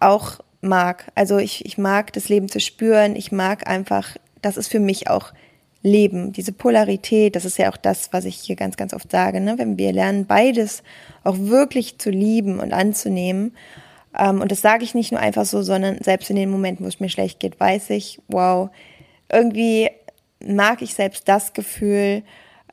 auch 0.00 0.40
mag. 0.60 1.10
Also 1.14 1.38
ich, 1.38 1.64
ich 1.66 1.78
mag 1.78 2.12
das 2.12 2.28
Leben 2.28 2.48
zu 2.48 2.60
spüren, 2.60 3.16
ich 3.16 3.32
mag 3.32 3.68
einfach, 3.68 4.16
das 4.40 4.56
ist 4.56 4.68
für 4.68 4.80
mich 4.80 5.08
auch 5.08 5.32
Leben, 5.82 6.32
diese 6.32 6.52
Polarität, 6.52 7.34
das 7.34 7.44
ist 7.44 7.58
ja 7.58 7.70
auch 7.70 7.76
das, 7.76 8.12
was 8.12 8.24
ich 8.24 8.36
hier 8.36 8.54
ganz, 8.54 8.76
ganz 8.76 8.94
oft 8.94 9.10
sage, 9.10 9.40
ne? 9.40 9.58
wenn 9.58 9.78
wir 9.78 9.92
lernen, 9.92 10.26
beides 10.26 10.84
auch 11.24 11.36
wirklich 11.38 11.98
zu 11.98 12.10
lieben 12.10 12.60
und 12.60 12.72
anzunehmen 12.72 13.52
und 14.18 14.52
das 14.52 14.60
sage 14.60 14.84
ich 14.84 14.94
nicht 14.94 15.12
nur 15.12 15.20
einfach 15.20 15.44
so, 15.44 15.62
sondern 15.62 15.98
selbst 16.02 16.30
in 16.30 16.36
den 16.36 16.50
Momenten, 16.50 16.84
wo 16.84 16.88
es 16.88 17.00
mir 17.00 17.08
schlecht 17.08 17.40
geht, 17.40 17.58
weiß 17.58 17.90
ich, 17.90 18.20
wow, 18.28 18.70
irgendwie 19.30 19.90
mag 20.44 20.82
ich 20.82 20.94
selbst 20.94 21.28
das 21.28 21.52
Gefühl 21.52 22.22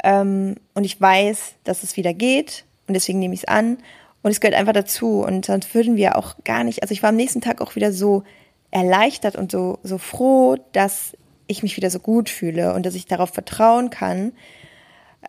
ähm, 0.04 0.56
und 0.74 0.84
ich 0.84 1.00
weiß, 1.00 1.54
dass 1.64 1.84
es 1.84 1.98
wieder 1.98 2.14
geht 2.14 2.66
und 2.88 2.94
deswegen 2.94 3.20
nehme 3.20 3.34
ich 3.34 3.42
es 3.42 3.48
an. 3.48 3.78
Und 4.22 4.32
es 4.32 4.42
gehört 4.42 4.60
einfach 4.60 4.74
dazu 4.74 5.22
und 5.22 5.46
sonst 5.46 5.74
würden 5.74 5.96
wir 5.96 6.18
auch 6.18 6.36
gar 6.44 6.66
nicht, 6.66 6.82
also 6.82 6.92
ich 6.92 7.02
war 7.02 7.10
am 7.10 7.16
nächsten 7.16 7.40
Tag 7.40 7.62
auch 7.62 7.76
wieder 7.76 7.94
so 7.94 8.24
erleichtert 8.70 9.38
und 9.38 9.50
so, 9.50 9.80
so 9.82 9.98
froh, 9.98 10.58
dass 10.74 11.14
ich 11.48 11.64
mich 11.64 11.78
wieder 11.78 11.90
so 11.90 12.00
gut 12.00 12.30
fühle 12.30 12.74
und 12.74 12.86
dass 12.86 12.96
ich 12.96 13.06
darauf 13.06 13.30
vertrauen 13.30 13.90
kann, 13.90 14.34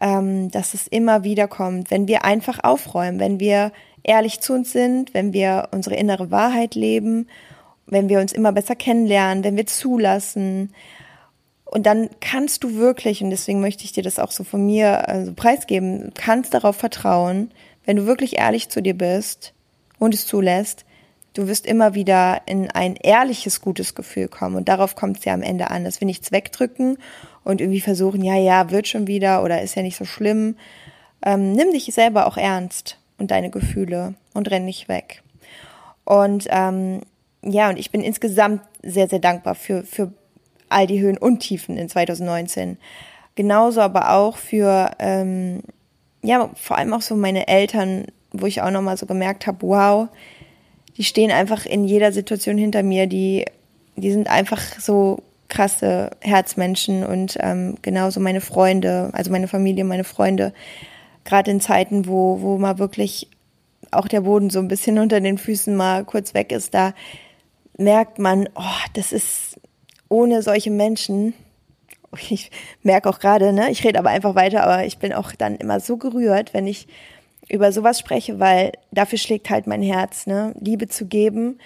ähm, 0.00 0.50
dass 0.50 0.74
es 0.74 0.86
immer 0.88 1.22
wieder 1.22 1.46
kommt, 1.46 1.90
wenn 1.90 2.08
wir 2.08 2.24
einfach 2.24 2.58
aufräumen, 2.62 3.20
wenn 3.20 3.38
wir 3.38 3.72
ehrlich 4.02 4.40
zu 4.40 4.52
uns 4.52 4.72
sind, 4.72 5.14
wenn 5.14 5.32
wir 5.32 5.68
unsere 5.72 5.96
innere 5.96 6.30
Wahrheit 6.30 6.74
leben, 6.74 7.28
wenn 7.86 8.08
wir 8.08 8.20
uns 8.20 8.32
immer 8.32 8.52
besser 8.52 8.76
kennenlernen, 8.76 9.44
wenn 9.44 9.56
wir 9.56 9.66
zulassen. 9.66 10.72
Und 11.64 11.86
dann 11.86 12.10
kannst 12.20 12.64
du 12.64 12.74
wirklich, 12.74 13.22
und 13.22 13.30
deswegen 13.30 13.60
möchte 13.60 13.84
ich 13.84 13.92
dir 13.92 14.02
das 14.02 14.18
auch 14.18 14.30
so 14.30 14.44
von 14.44 14.64
mir 14.66 15.08
also 15.08 15.32
preisgeben, 15.34 16.12
kannst 16.14 16.54
darauf 16.54 16.76
vertrauen, 16.76 17.50
wenn 17.84 17.96
du 17.96 18.06
wirklich 18.06 18.38
ehrlich 18.38 18.68
zu 18.68 18.82
dir 18.82 18.94
bist 18.94 19.54
und 19.98 20.14
es 20.14 20.26
zulässt, 20.26 20.84
du 21.34 21.46
wirst 21.46 21.66
immer 21.66 21.94
wieder 21.94 22.42
in 22.46 22.70
ein 22.70 22.96
ehrliches, 22.96 23.60
gutes 23.60 23.94
Gefühl 23.94 24.28
kommen. 24.28 24.56
Und 24.56 24.68
darauf 24.68 24.96
kommt 24.96 25.18
es 25.18 25.24
ja 25.24 25.34
am 25.34 25.42
Ende 25.42 25.70
an, 25.70 25.84
dass 25.84 26.00
wir 26.00 26.06
nichts 26.06 26.32
wegdrücken 26.32 26.98
und 27.44 27.60
irgendwie 27.60 27.80
versuchen, 27.80 28.22
ja, 28.22 28.36
ja, 28.36 28.70
wird 28.70 28.88
schon 28.88 29.06
wieder 29.06 29.42
oder 29.42 29.62
ist 29.62 29.76
ja 29.76 29.82
nicht 29.82 29.96
so 29.96 30.04
schlimm. 30.04 30.56
Ähm, 31.24 31.52
nimm 31.52 31.72
dich 31.72 31.84
selber 31.92 32.26
auch 32.26 32.36
ernst 32.36 32.99
und 33.20 33.30
deine 33.30 33.50
Gefühle 33.50 34.14
und 34.34 34.50
renn 34.50 34.64
nicht 34.64 34.88
weg. 34.88 35.22
Und 36.04 36.46
ähm, 36.50 37.02
ja, 37.42 37.68
und 37.70 37.78
ich 37.78 37.90
bin 37.90 38.02
insgesamt 38.02 38.62
sehr, 38.82 39.08
sehr 39.08 39.20
dankbar 39.20 39.54
für, 39.54 39.84
für 39.84 40.12
all 40.68 40.86
die 40.86 41.00
Höhen 41.00 41.18
und 41.18 41.38
Tiefen 41.38 41.76
in 41.76 41.88
2019. 41.88 42.78
Genauso 43.36 43.80
aber 43.80 44.10
auch 44.10 44.36
für, 44.36 44.90
ähm, 44.98 45.62
ja, 46.22 46.50
vor 46.54 46.76
allem 46.76 46.92
auch 46.92 47.02
so 47.02 47.14
meine 47.14 47.46
Eltern 47.46 48.06
wo 48.32 48.46
ich 48.46 48.62
auch 48.62 48.70
nochmal 48.70 48.96
so 48.96 49.06
gemerkt 49.06 49.46
habe, 49.46 49.58
wow, 49.62 50.08
die 50.96 51.04
stehen 51.04 51.30
einfach 51.30 51.66
in 51.66 51.84
jeder 51.84 52.12
Situation 52.12 52.58
hinter 52.58 52.82
mir, 52.82 53.06
die, 53.06 53.44
die 53.96 54.12
sind 54.12 54.28
einfach 54.28 54.60
so 54.78 55.22
krasse 55.48 56.10
Herzmenschen 56.20 57.04
und 57.04 57.36
ähm, 57.40 57.76
genauso 57.82 58.20
meine 58.20 58.40
Freunde, 58.40 59.10
also 59.12 59.32
meine 59.32 59.48
Familie, 59.48 59.84
meine 59.84 60.04
Freunde, 60.04 60.52
gerade 61.24 61.50
in 61.50 61.60
Zeiten, 61.60 62.06
wo, 62.06 62.40
wo 62.40 62.58
mal 62.58 62.78
wirklich 62.78 63.28
auch 63.90 64.08
der 64.08 64.22
Boden 64.22 64.50
so 64.50 64.58
ein 64.58 64.68
bisschen 64.68 64.98
unter 64.98 65.20
den 65.20 65.38
Füßen 65.38 65.74
mal 65.74 66.04
kurz 66.04 66.34
weg 66.34 66.52
ist, 66.52 66.74
da 66.74 66.94
merkt 67.76 68.18
man, 68.18 68.48
oh, 68.54 68.88
das 68.94 69.12
ist 69.12 69.60
ohne 70.08 70.42
solche 70.42 70.70
Menschen, 70.70 71.34
ich 72.30 72.50
merke 72.82 73.08
auch 73.08 73.18
gerade, 73.18 73.52
ne, 73.52 73.70
ich 73.70 73.84
rede 73.84 73.98
aber 73.98 74.10
einfach 74.10 74.34
weiter, 74.34 74.64
aber 74.64 74.84
ich 74.84 74.98
bin 74.98 75.12
auch 75.12 75.32
dann 75.32 75.56
immer 75.56 75.80
so 75.80 75.96
gerührt, 75.96 76.54
wenn 76.54 76.66
ich 76.66 76.86
über 77.48 77.72
sowas 77.72 77.98
spreche, 77.98 78.38
weil 78.38 78.72
dafür 78.92 79.18
schlägt 79.18 79.50
halt 79.50 79.66
mein 79.66 79.82
Herz, 79.82 80.26
ne, 80.26 80.54
Liebe 80.60 80.88
zu 80.88 81.06
geben, 81.06 81.58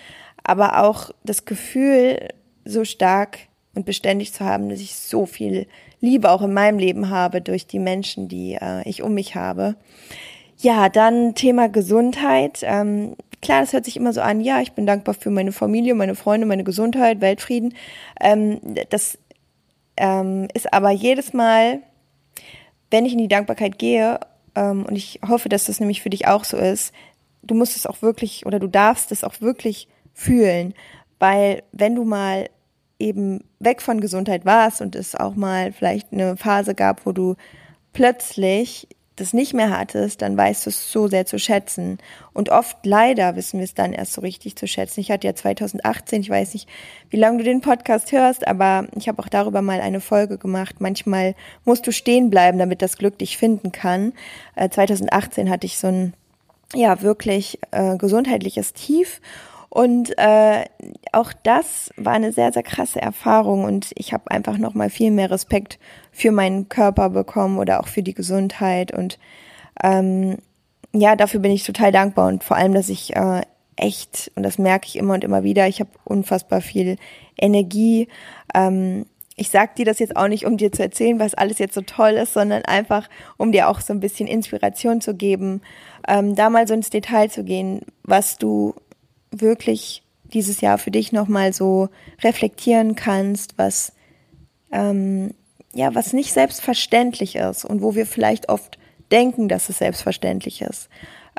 aber 0.43 0.83
auch 0.83 1.11
das 1.25 1.45
Gefühl 1.45 2.29
so 2.65 2.85
stark 2.85 3.39
und 3.75 3.87
beständig 3.87 4.33
zu 4.33 4.45
haben, 4.45 4.69
dass 4.69 4.81
ich 4.81 4.95
so 4.95 5.27
viel 5.27 5.67
Liebe 6.01 6.31
auch 6.31 6.43
in 6.43 6.53
meinem 6.53 6.79
Leben 6.79 7.11
habe 7.11 7.41
durch 7.41 7.67
die 7.67 7.79
Menschen, 7.79 8.29
die 8.29 8.55
äh, 8.55 8.89
ich 8.89 9.03
um 9.03 9.15
mich 9.15 9.35
habe. 9.35 9.77
Ja, 10.59 10.89
dann 10.89 11.35
Thema 11.35 11.69
Gesundheit. 11.69 12.61
Ähm, 12.63 13.17
klar, 13.43 13.61
das 13.61 13.73
hört 13.73 13.85
sich 13.85 13.97
immer 13.97 14.13
so 14.13 14.21
an, 14.21 14.41
ja, 14.41 14.61
ich 14.61 14.73
bin 14.73 14.87
dankbar 14.87 15.15
für 15.15 15.31
meine 15.31 15.53
Familie, 15.53 15.95
meine 15.95 16.15
Freunde, 16.15 16.47
meine 16.47 16.65
Gesundheit, 16.65 17.21
Weltfrieden. 17.21 17.75
Ähm, 18.21 18.61
das 18.91 19.19
ähm, 19.97 20.49
ist 20.55 20.73
aber 20.73 20.91
jedes 20.91 21.33
Mal, 21.33 21.81
wenn 22.91 23.07
ich 23.07 23.13
in 23.13 23.19
die 23.19 23.29
Dankbarkeit 23.29 23.79
gehe, 23.79 24.21
ähm, 24.55 24.85
und 24.87 24.97
ich 24.97 25.21
hoffe, 25.27 25.49
dass 25.49 25.67
das 25.67 25.81
nämlich 25.81 26.03
für 26.03 26.11
dich 26.11 26.27
auch 26.27 26.45
so 26.45 26.57
ist, 26.57 26.93
du 27.43 27.55
musst 27.55 27.77
es 27.77 27.87
auch 27.87 28.03
wirklich 28.03 28.47
oder 28.47 28.59
du 28.59 28.69
darfst 28.69 29.13
es 29.13 29.25
auch 29.25 29.41
wirklich 29.41 29.89
fühlen, 30.13 30.75
weil 31.19 31.63
wenn 31.73 31.95
du 31.95 32.05
mal 32.05 32.49
eben 33.05 33.45
weg 33.61 33.83
von 33.83 34.01
Gesundheit 34.01 34.45
warst 34.45 34.81
und 34.81 34.97
es 34.97 35.15
auch 35.15 35.35
mal 35.35 35.73
vielleicht 35.73 36.13
eine 36.13 36.37
Phase 36.37 36.75
gab, 36.75 37.07
wo 37.07 37.13
du 37.13 37.37
plötzlich 37.93 38.89
das 39.17 39.33
nicht 39.33 39.55
mehr 39.55 39.71
hattest, 39.71 40.23
dann 40.23 40.37
weißt 40.37 40.67
du 40.67 40.71
es 40.71 40.91
so 40.91 41.07
sehr 41.07 41.25
zu 41.25 41.39
schätzen. 41.39 41.99
Und 42.33 42.49
oft 42.49 42.85
leider 42.85 43.37
wissen 43.37 43.61
wir 43.61 43.65
es 43.65 43.75
dann 43.75 43.93
erst 43.93 44.15
so 44.15 44.23
richtig 44.23 44.57
zu 44.57 44.67
schätzen. 44.67 44.99
Ich 45.01 45.13
hatte 45.13 45.29
ja 45.29 45.35
2018, 45.35 46.23
ich 46.23 46.31
weiß 46.31 46.55
nicht, 46.55 46.69
wie 47.11 47.17
lange 47.17 47.39
du 47.39 47.45
den 47.45 47.61
Podcast 47.61 48.11
hörst, 48.11 48.47
aber 48.49 48.89
ich 48.97 49.07
habe 49.07 49.23
auch 49.23 49.29
darüber 49.29 49.63
mal 49.63 49.81
eine 49.81 50.01
Folge 50.01 50.37
gemacht. 50.37 50.77
Manchmal 50.81 51.37
musst 51.65 51.87
du 51.87 51.93
stehen 51.93 52.29
bleiben, 52.29 52.59
damit 52.59 52.83
das 52.83 52.99
Glück 52.99 53.19
dich 53.19 53.37
finden 53.37 53.71
kann. 53.71 54.15
Äh, 54.57 54.69
2018 54.69 55.49
hatte 55.49 55.67
ich 55.67 55.79
so 55.79 55.87
ein 55.87 56.15
ja 56.75 57.03
wirklich 57.03 57.61
äh, 57.71 57.97
gesundheitliches 57.97 58.73
Tief 58.73 59.21
und 59.75 60.17
äh, 60.19 60.67
auch 61.11 61.33
das 61.43 61.91
war 61.97 62.13
eine 62.13 62.31
sehr, 62.31 62.53
sehr 62.53 62.63
krasse 62.63 63.03
Erfahrung 63.03 63.65
und 63.65 63.91
ich 63.97 64.13
habe 64.13 64.31
einfach 64.31 64.57
nochmal 64.57 64.89
viel 64.89 65.11
mehr 65.11 65.33
Respekt 65.33 65.81
für 66.13 66.31
meinen 66.31 66.69
Körper 66.69 67.11
bekommen 67.11 67.59
oder 67.59 67.81
auch 67.81 67.89
für 67.89 68.05
die 68.05 68.15
Gesundheit. 68.15 68.93
Und 68.93 69.19
ähm, 69.83 70.39
ja, 70.93 71.17
dafür 71.17 71.41
bin 71.41 71.51
ich 71.51 71.65
total 71.65 71.91
dankbar 71.91 72.29
und 72.29 72.45
vor 72.45 72.57
allem, 72.57 72.73
dass 72.73 72.89
ich 72.89 73.17
äh, 73.17 73.43
echt, 73.75 74.31
und 74.37 74.45
das 74.45 74.59
merke 74.59 74.87
ich 74.87 74.95
immer 74.95 75.15
und 75.15 75.25
immer 75.25 75.43
wieder, 75.43 75.67
ich 75.67 75.81
habe 75.81 75.91
unfassbar 76.05 76.61
viel 76.61 76.97
Energie. 77.37 78.07
Ähm, 78.55 79.07
ich 79.35 79.51
sag 79.51 79.75
dir 79.75 79.85
das 79.85 79.99
jetzt 79.99 80.15
auch 80.15 80.29
nicht, 80.29 80.47
um 80.47 80.57
dir 80.57 80.71
zu 80.71 80.83
erzählen, 80.83 81.19
was 81.19 81.35
alles 81.35 81.59
jetzt 81.59 81.75
so 81.75 81.81
toll 81.81 82.13
ist, 82.13 82.35
sondern 82.35 82.65
einfach, 82.65 83.11
um 83.39 83.51
dir 83.51 83.69
auch 83.69 83.81
so 83.81 83.93
ein 83.93 83.99
bisschen 83.99 84.29
Inspiration 84.29 85.01
zu 85.01 85.17
geben, 85.17 85.63
ähm, 86.07 86.37
da 86.37 86.49
mal 86.49 86.69
so 86.69 86.75
ins 86.75 86.91
Detail 86.91 87.29
zu 87.29 87.43
gehen, 87.43 87.81
was 88.05 88.39
du 88.39 88.75
wirklich 89.41 90.03
dieses 90.25 90.61
Jahr 90.61 90.79
für 90.79 90.91
dich 90.91 91.13
nochmal 91.13 91.53
so 91.53 91.89
reflektieren 92.23 92.95
kannst, 92.95 93.57
was, 93.57 93.93
ähm, 94.73 95.33
ja, 95.73 95.95
was 95.95 96.13
nicht 96.13 96.33
selbstverständlich 96.33 97.37
ist 97.37 97.65
und 97.65 97.83
wo 97.83 97.95
wir 97.95 98.07
vielleicht 98.07 98.49
oft 98.49 98.79
denken, 99.11 99.49
dass 99.49 99.69
es 99.69 99.79
selbstverständlich 99.79 100.63
ist. 100.63 100.89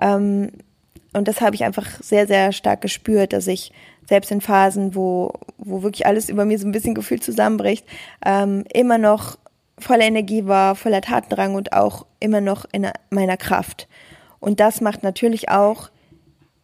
Ähm, 0.01 0.51
und 1.13 1.27
das 1.27 1.41
habe 1.41 1.55
ich 1.55 1.63
einfach 1.63 2.01
sehr, 2.01 2.27
sehr 2.27 2.51
stark 2.51 2.81
gespürt, 2.81 3.33
dass 3.33 3.47
ich 3.47 3.71
selbst 4.07 4.31
in 4.31 4.41
Phasen, 4.41 4.95
wo, 4.95 5.33
wo 5.57 5.81
wirklich 5.81 6.05
alles 6.05 6.29
über 6.29 6.45
mir 6.45 6.59
so 6.59 6.67
ein 6.67 6.71
bisschen 6.71 6.93
gefühlt 6.93 7.23
zusammenbricht, 7.23 7.85
ähm, 8.25 8.65
immer 8.73 8.97
noch 8.97 9.37
voller 9.79 10.05
Energie 10.05 10.45
war, 10.45 10.75
voller 10.75 11.01
Tatendrang 11.01 11.55
und 11.55 11.73
auch 11.73 12.05
immer 12.19 12.41
noch 12.41 12.65
in 12.71 12.87
meiner 13.09 13.37
Kraft. 13.37 13.87
Und 14.39 14.59
das 14.59 14.81
macht 14.81 15.03
natürlich 15.03 15.49
auch 15.49 15.89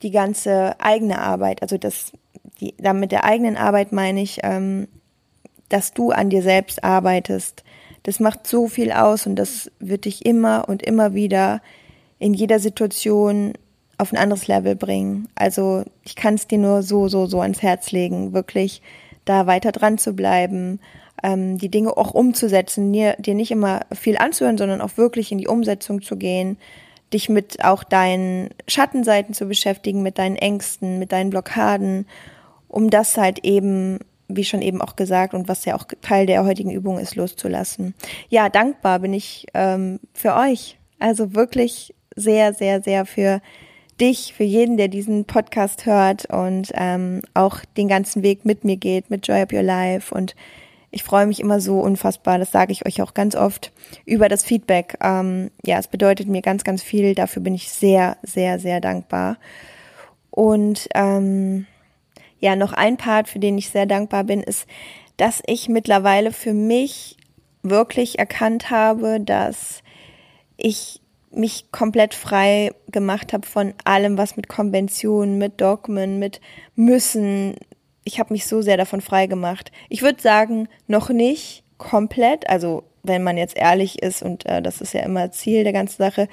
die 0.04 0.12
ganze 0.12 0.80
eigene 0.80 1.20
Arbeit, 1.20 1.62
also 1.62 1.78
das, 1.78 2.12
die, 2.60 2.74
damit 2.78 3.12
der 3.12 3.24
eigenen 3.24 3.58
Arbeit 3.58 3.92
meine 3.92 4.22
ich, 4.22 4.40
ähm, 4.44 4.88
dass 5.70 5.94
du 5.94 6.12
an 6.12 6.30
dir 6.30 6.42
selbst 6.42 6.84
arbeitest. 6.84 7.64
Das 8.04 8.20
macht 8.20 8.48
so 8.48 8.68
viel 8.68 8.92
aus 8.92 9.26
und 9.26 9.36
das 9.36 9.72
wird 9.80 10.06
dich 10.06 10.26
immer 10.26 10.68
und 10.68 10.84
immer 10.84 11.14
wieder 11.14 11.62
in 12.20 12.34
jeder 12.34 12.60
Situation 12.60 13.54
auf 13.98 14.12
ein 14.12 14.18
anderes 14.18 14.48
Level 14.48 14.76
bringen. 14.76 15.28
Also 15.36 15.84
ich 16.04 16.16
kann 16.16 16.34
es 16.36 16.48
dir 16.48 16.58
nur 16.58 16.82
so, 16.82 17.08
so, 17.08 17.28
so 17.28 17.40
ans 17.42 17.62
Herz 17.62 17.92
legen, 17.92 18.34
wirklich 18.34 18.82
da 19.26 19.46
weiter 19.46 19.72
dran 19.72 19.98
zu 19.98 20.14
bleiben, 20.14 20.80
ähm, 21.24 21.58
die 21.58 21.70
Dinge 21.70 21.96
auch 21.96 22.14
umzusetzen, 22.14 22.92
dir, 22.92 23.16
dir 23.20 23.36
nicht 23.36 23.52
immer 23.52 23.82
viel 23.94 24.18
anzuhören, 24.18 24.58
sondern 24.58 24.82
auch 24.82 24.98
wirklich 24.98 25.32
in 25.32 25.38
die 25.38 25.48
Umsetzung 25.48 26.02
zu 26.02 26.18
gehen, 26.18 26.58
dich 27.14 27.30
mit 27.30 27.64
auch 27.64 27.84
deinen 27.84 28.50
Schattenseiten 28.68 29.34
zu 29.34 29.46
beschäftigen, 29.46 30.02
mit 30.02 30.18
deinen 30.18 30.36
Ängsten, 30.36 31.00
mit 31.00 31.12
deinen 31.12 31.30
Blockaden, 31.30 32.08
um 32.68 32.90
das 32.90 33.18
halt 33.18 33.40
eben, 33.44 34.00
wie 34.28 34.46
schon 34.46 34.62
eben 34.62 34.82
auch 34.82 34.96
gesagt 34.96 35.34
und 35.34 35.48
was 35.48 35.66
ja 35.66 35.76
auch 35.76 35.86
Teil 36.02 36.26
der 36.26 36.46
heutigen 36.46 36.72
Übung 36.72 37.00
ist, 37.00 37.16
loszulassen. 37.16 37.94
Ja, 38.30 38.50
dankbar 38.50 39.00
bin 39.00 39.14
ich 39.14 39.48
ähm, 39.54 40.00
für 40.14 40.36
euch. 40.36 40.78
Also 41.00 41.34
wirklich 41.36 41.94
sehr, 42.16 42.54
sehr, 42.54 42.82
sehr 42.82 43.06
für 43.06 43.42
dich, 44.00 44.34
für 44.34 44.44
jeden, 44.44 44.78
der 44.78 44.88
diesen 44.88 45.26
Podcast 45.26 45.86
hört 45.86 46.26
und 46.26 46.72
ähm, 46.74 47.22
auch 47.34 47.60
den 47.78 47.88
ganzen 47.88 48.24
Weg 48.24 48.46
mit 48.46 48.64
mir 48.64 48.78
geht, 48.78 49.10
mit 49.10 49.28
Joy 49.28 49.42
Up 49.42 49.54
Your 49.54 49.64
Life 49.64 50.14
und 50.14 50.36
ich 50.92 51.04
freue 51.04 51.26
mich 51.26 51.40
immer 51.40 51.62
so 51.62 51.80
unfassbar, 51.80 52.38
das 52.38 52.52
sage 52.52 52.74
ich 52.74 52.86
euch 52.86 53.02
auch 53.02 53.14
ganz 53.14 53.36
oft, 53.36 53.72
über 54.06 54.28
das 54.28 54.44
Feedback. 54.44 54.98
Ähm, 55.02 55.50
ja, 55.66 55.80
es 55.80 55.88
bedeutet 55.88 56.28
mir 56.28 56.42
ganz, 56.42 56.66
ganz 56.66 56.84
viel. 56.84 57.16
Dafür 57.16 57.42
bin 57.42 57.56
ich 57.56 57.70
sehr, 57.70 58.18
sehr, 58.24 58.60
sehr 58.60 58.82
dankbar. 58.82 59.38
Und 60.30 60.90
ähm, 60.94 61.66
ja, 62.40 62.58
noch 62.58 62.74
ein 62.74 62.98
Part, 62.98 63.30
für 63.30 63.40
den 63.40 63.58
ich 63.58 63.70
sehr 63.70 63.86
dankbar 63.86 64.26
bin, 64.26 64.44
ist, 64.44 64.68
dass 65.16 65.42
ich 65.46 65.70
mittlerweile 65.70 66.34
für 66.34 66.54
mich 66.54 67.18
wirklich 67.64 68.20
erkannt 68.20 68.70
habe, 68.70 69.20
dass 69.22 69.84
ich 70.58 71.02
mich 71.32 71.72
komplett 71.72 72.14
frei 72.14 72.72
gemacht 72.92 73.32
habe 73.32 73.48
von 73.48 73.74
allem, 73.86 74.18
was 74.18 74.36
mit 74.36 74.50
Konventionen, 74.50 75.38
mit 75.38 75.62
Dogmen, 75.62 76.20
mit 76.20 76.42
Müssen, 76.76 77.56
ich 78.04 78.20
habe 78.20 78.34
mich 78.34 78.46
so 78.46 78.62
sehr 78.62 78.78
davon 78.78 79.02
frei 79.02 79.28
gemacht. 79.28 79.72
Ich 79.90 80.02
würde 80.02 80.22
sagen, 80.22 80.68
noch 80.88 81.10
nicht 81.10 81.64
komplett, 81.78 82.50
also 82.50 82.84
wenn 83.04 83.24
man 83.24 83.38
jetzt 83.38 83.58
ehrlich 83.58 84.02
ist 84.02 84.22
und 84.22 84.46
äh, 84.46 84.62
das 84.62 84.82
ist 84.82 84.94
ja 84.94 85.02
immer 85.02 85.32
Ziel 85.32 85.64
der 85.64 85.74
ganzen 85.74 85.98
Sache, 85.98 86.28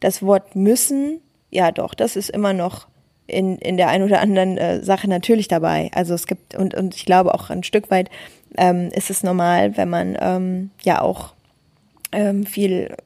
das 0.00 0.22
Wort 0.22 0.56
müssen, 0.56 1.20
ja 1.50 1.72
doch, 1.72 1.94
das 1.94 2.16
ist 2.16 2.30
immer 2.30 2.52
noch 2.52 2.88
in, 3.26 3.58
in 3.58 3.76
der 3.76 3.88
einen 3.88 4.04
oder 4.04 4.20
anderen 4.20 4.58
äh, 4.58 4.82
Sache 4.82 5.08
natürlich 5.08 5.46
dabei. 5.46 5.90
Also 5.94 6.14
es 6.14 6.26
gibt, 6.26 6.56
und, 6.56 6.74
und 6.74 6.96
ich 6.96 7.06
glaube 7.06 7.34
auch 7.34 7.50
ein 7.50 7.62
Stück 7.62 7.90
weit 7.90 8.10
ähm, 8.56 8.88
ist 8.92 9.10
es 9.10 9.22
normal, 9.22 9.76
wenn 9.76 9.88
man 9.88 10.18
ähm, 10.20 10.70
ja 10.82 11.00
auch 11.00 11.34
ähm, 12.12 12.44
viel 12.44 12.96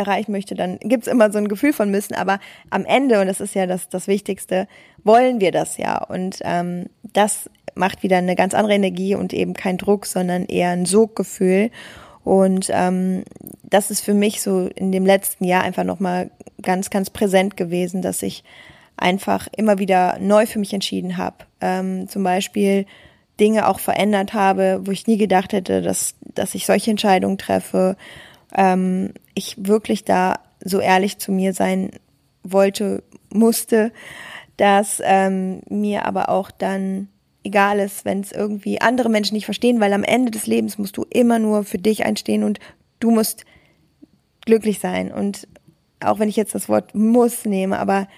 erreichen 0.00 0.32
möchte, 0.32 0.54
dann 0.54 0.78
gibt's 0.80 1.06
immer 1.06 1.30
so 1.30 1.38
ein 1.38 1.48
Gefühl 1.48 1.72
von 1.72 1.90
müssen, 1.90 2.14
aber 2.14 2.40
am 2.70 2.84
Ende, 2.84 3.20
und 3.20 3.26
das 3.26 3.40
ist 3.40 3.54
ja 3.54 3.66
das, 3.66 3.88
das 3.88 4.08
Wichtigste, 4.08 4.66
wollen 5.04 5.40
wir 5.40 5.52
das 5.52 5.76
ja. 5.76 6.02
Und 6.02 6.38
ähm, 6.42 6.86
das 7.12 7.48
macht 7.74 8.02
wieder 8.02 8.18
eine 8.18 8.34
ganz 8.34 8.54
andere 8.54 8.74
Energie 8.74 9.14
und 9.14 9.32
eben 9.32 9.54
kein 9.54 9.78
Druck, 9.78 10.06
sondern 10.06 10.44
eher 10.46 10.70
ein 10.70 10.86
Soggefühl. 10.86 11.70
Und 12.24 12.68
ähm, 12.70 13.24
das 13.62 13.90
ist 13.90 14.02
für 14.02 14.14
mich 14.14 14.42
so 14.42 14.68
in 14.74 14.92
dem 14.92 15.06
letzten 15.06 15.44
Jahr 15.44 15.62
einfach 15.62 15.84
nochmal 15.84 16.30
ganz, 16.62 16.90
ganz 16.90 17.10
präsent 17.10 17.56
gewesen, 17.56 18.02
dass 18.02 18.22
ich 18.22 18.44
einfach 18.96 19.48
immer 19.56 19.78
wieder 19.78 20.18
neu 20.20 20.46
für 20.46 20.58
mich 20.58 20.74
entschieden 20.74 21.16
habe. 21.16 21.36
Ähm, 21.60 22.08
zum 22.08 22.22
Beispiel 22.22 22.86
Dinge 23.40 23.66
auch 23.66 23.80
verändert 23.80 24.34
habe, 24.34 24.82
wo 24.84 24.90
ich 24.90 25.06
nie 25.06 25.16
gedacht 25.16 25.54
hätte, 25.54 25.80
dass, 25.80 26.14
dass 26.20 26.54
ich 26.54 26.66
solche 26.66 26.90
Entscheidungen 26.90 27.38
treffe. 27.38 27.96
Ähm, 28.54 29.12
ich 29.34 29.56
wirklich 29.58 30.04
da 30.04 30.40
so 30.62 30.80
ehrlich 30.80 31.18
zu 31.18 31.32
mir 31.32 31.52
sein 31.52 31.90
wollte, 32.42 33.02
musste, 33.32 33.92
dass 34.56 35.00
ähm, 35.04 35.60
mir 35.68 36.06
aber 36.06 36.28
auch 36.28 36.50
dann 36.50 37.08
egal 37.42 37.78
ist, 37.78 38.04
wenn 38.04 38.20
es 38.20 38.32
irgendwie 38.32 38.80
andere 38.80 39.08
Menschen 39.08 39.34
nicht 39.34 39.46
verstehen, 39.46 39.80
weil 39.80 39.92
am 39.92 40.04
Ende 40.04 40.30
des 40.30 40.46
Lebens 40.46 40.78
musst 40.78 40.96
du 40.96 41.06
immer 41.08 41.38
nur 41.38 41.64
für 41.64 41.78
dich 41.78 42.04
einstehen 42.04 42.44
und 42.44 42.58
du 42.98 43.10
musst 43.10 43.44
glücklich 44.44 44.78
sein. 44.78 45.10
Und 45.10 45.48
auch 46.00 46.18
wenn 46.18 46.28
ich 46.28 46.36
jetzt 46.36 46.54
das 46.54 46.68
Wort 46.68 46.94
muss 46.94 47.44
nehme, 47.44 47.78
aber 47.78 48.08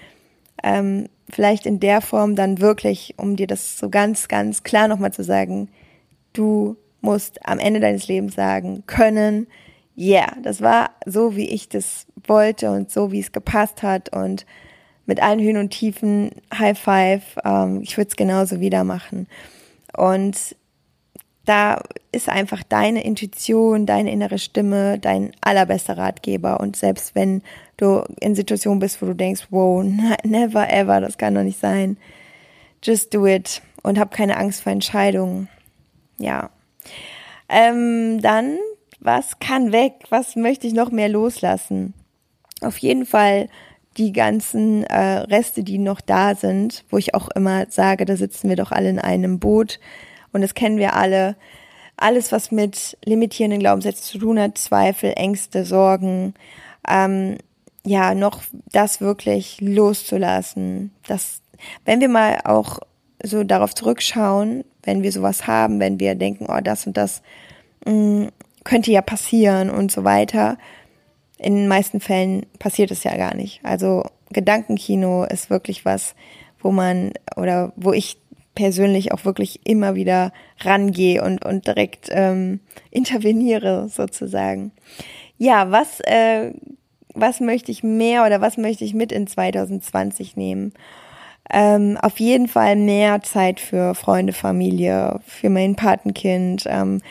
ähm, 0.63 1.07
vielleicht 1.29 1.65
in 1.65 1.79
der 1.79 2.01
Form 2.01 2.35
dann 2.35 2.59
wirklich, 2.59 3.15
um 3.17 3.35
dir 3.35 3.47
das 3.47 3.77
so 3.77 3.89
ganz, 3.89 4.27
ganz 4.27 4.63
klar 4.63 4.87
nochmal 4.87 5.13
zu 5.13 5.23
sagen, 5.23 5.69
du 6.33 6.75
musst 7.01 7.45
am 7.45 7.59
Ende 7.59 7.79
deines 7.79 8.07
Lebens 8.07 8.35
sagen 8.35 8.83
können, 8.87 9.47
yeah, 9.97 10.35
das 10.41 10.61
war 10.61 10.91
so, 11.05 11.35
wie 11.35 11.49
ich 11.49 11.69
das 11.69 12.07
wollte 12.25 12.71
und 12.71 12.91
so, 12.91 13.11
wie 13.11 13.19
es 13.19 13.31
gepasst 13.31 13.83
hat 13.83 14.09
und 14.09 14.45
mit 15.05 15.21
allen 15.21 15.41
Höhen 15.41 15.57
und 15.57 15.71
Tiefen, 15.71 16.31
High 16.57 16.79
Five, 16.79 17.23
ähm, 17.43 17.81
ich 17.81 17.97
würde 17.97 18.09
es 18.09 18.15
genauso 18.15 18.59
wieder 18.59 18.83
machen. 18.83 19.27
Und 19.95 20.55
da 21.45 21.81
ist 22.11 22.29
einfach 22.29 22.63
deine 22.63 23.03
Intuition, 23.03 23.85
deine 23.85 24.11
innere 24.11 24.39
Stimme 24.39 24.97
dein 24.97 25.31
allerbester 25.41 25.97
Ratgeber. 25.97 26.59
Und 26.59 26.77
selbst 26.77 27.15
wenn 27.15 27.41
du 27.77 28.03
in 28.21 28.33
Situationen 28.33 28.79
bist, 28.79 29.01
wo 29.01 29.07
du 29.07 29.13
denkst, 29.13 29.47
wow, 29.49 29.83
never 30.23 30.71
ever, 30.71 31.01
das 31.01 31.17
kann 31.17 31.35
doch 31.35 31.43
nicht 31.43 31.59
sein, 31.59 31.97
just 32.81 33.13
do 33.13 33.25
it 33.27 33.61
und 33.81 33.99
hab 33.99 34.11
keine 34.11 34.37
Angst 34.37 34.61
vor 34.61 34.71
Entscheidungen. 34.71 35.49
Ja. 36.17 36.49
Ähm, 37.49 38.21
dann, 38.21 38.57
was 39.03 39.39
kann 39.39 39.71
weg? 39.71 39.93
Was 40.09 40.35
möchte 40.35 40.65
ich 40.65 40.73
noch 40.73 40.89
mehr 40.89 41.09
loslassen? 41.09 41.93
Auf 42.61 42.77
jeden 42.77 43.05
Fall 43.05 43.49
die 43.97 44.13
ganzen 44.13 44.85
äh, 44.85 45.19
Reste, 45.19 45.63
die 45.63 45.77
noch 45.77 46.01
da 46.01 46.35
sind, 46.35 46.85
wo 46.89 46.97
ich 46.97 47.13
auch 47.13 47.29
immer 47.35 47.65
sage, 47.69 48.05
da 48.05 48.15
sitzen 48.15 48.49
wir 48.49 48.55
doch 48.55 48.71
alle 48.71 48.89
in 48.89 48.99
einem 48.99 49.39
Boot 49.39 49.79
und 50.31 50.41
das 50.41 50.53
kennen 50.53 50.77
wir 50.77 50.95
alle. 50.95 51.35
Alles, 51.97 52.31
was 52.31 52.51
mit 52.51 52.97
limitierenden 53.05 53.59
Glaubenssätzen 53.59 54.03
zu 54.03 54.17
tun 54.17 54.39
hat, 54.39 54.57
Zweifel, 54.57 55.13
Ängste, 55.15 55.63
Sorgen, 55.63 56.33
ähm, 56.89 57.37
ja, 57.85 58.15
noch 58.15 58.41
das 58.71 58.99
wirklich 58.99 59.59
loszulassen. 59.61 60.91
Das, 61.07 61.41
wenn 61.85 62.01
wir 62.01 62.09
mal 62.09 62.39
auch 62.45 62.79
so 63.21 63.43
darauf 63.43 63.75
zurückschauen, 63.75 64.63
wenn 64.81 65.03
wir 65.03 65.11
sowas 65.11 65.45
haben, 65.45 65.79
wenn 65.79 65.99
wir 65.99 66.15
denken, 66.15 66.47
oh, 66.49 66.61
das 66.61 66.87
und 66.87 66.97
das 66.97 67.21
mh, 67.85 67.91
mm, 67.93 68.29
könnte 68.63 68.91
ja 68.91 69.01
passieren 69.01 69.69
und 69.69 69.91
so 69.91 70.03
weiter. 70.03 70.57
In 71.37 71.55
den 71.55 71.67
meisten 71.67 71.99
Fällen 71.99 72.45
passiert 72.59 72.91
es 72.91 73.03
ja 73.03 73.15
gar 73.17 73.35
nicht. 73.35 73.59
Also 73.63 74.03
Gedankenkino 74.31 75.25
ist 75.25 75.49
wirklich 75.49 75.85
was, 75.85 76.15
wo 76.59 76.71
man 76.71 77.11
oder 77.35 77.73
wo 77.75 77.91
ich 77.91 78.17
persönlich 78.55 79.11
auch 79.11 79.25
wirklich 79.25 79.61
immer 79.65 79.95
wieder 79.95 80.31
rangehe 80.59 81.23
und, 81.23 81.43
und 81.43 81.67
direkt 81.67 82.09
ähm, 82.11 82.59
interveniere 82.91 83.89
sozusagen. 83.89 84.71
Ja, 85.37 85.71
was, 85.71 85.99
äh, 86.01 86.53
was 87.13 87.39
möchte 87.39 87.71
ich 87.71 87.83
mehr 87.83 88.25
oder 88.25 88.41
was 88.41 88.57
möchte 88.57 88.85
ich 88.85 88.93
mit 88.93 89.11
in 89.11 89.27
2020 89.27 90.37
nehmen? 90.37 90.73
Ähm, 91.49 91.97
auf 92.01 92.19
jeden 92.19 92.47
Fall 92.47 92.75
mehr 92.75 93.21
Zeit 93.21 93.59
für 93.59 93.95
Freunde, 93.95 94.31
Familie, 94.31 95.19
für 95.25 95.49
mein 95.49 95.75
Patenkind. 95.75 96.63
Ähm, 96.67 97.01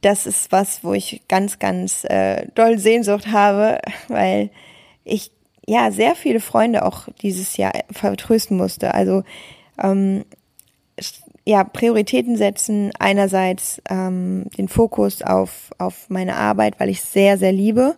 das 0.00 0.26
ist 0.26 0.52
was, 0.52 0.84
wo 0.84 0.92
ich 0.92 1.22
ganz, 1.28 1.58
ganz 1.58 2.04
äh, 2.04 2.46
doll 2.54 2.78
Sehnsucht 2.78 3.28
habe, 3.28 3.80
weil 4.08 4.50
ich 5.04 5.30
ja 5.66 5.90
sehr 5.90 6.14
viele 6.14 6.40
Freunde 6.40 6.84
auch 6.84 7.08
dieses 7.22 7.56
Jahr 7.56 7.72
vertrösten 7.90 8.56
musste. 8.56 8.94
Also 8.94 9.24
ähm, 9.82 10.24
ja, 11.44 11.62
Prioritäten 11.62 12.36
setzen, 12.36 12.90
einerseits 12.98 13.80
ähm, 13.88 14.46
den 14.58 14.68
Fokus 14.68 15.22
auf, 15.22 15.70
auf 15.78 16.08
meine 16.08 16.36
Arbeit, 16.36 16.80
weil 16.80 16.88
ich 16.88 17.02
sehr, 17.02 17.38
sehr 17.38 17.52
liebe. 17.52 17.96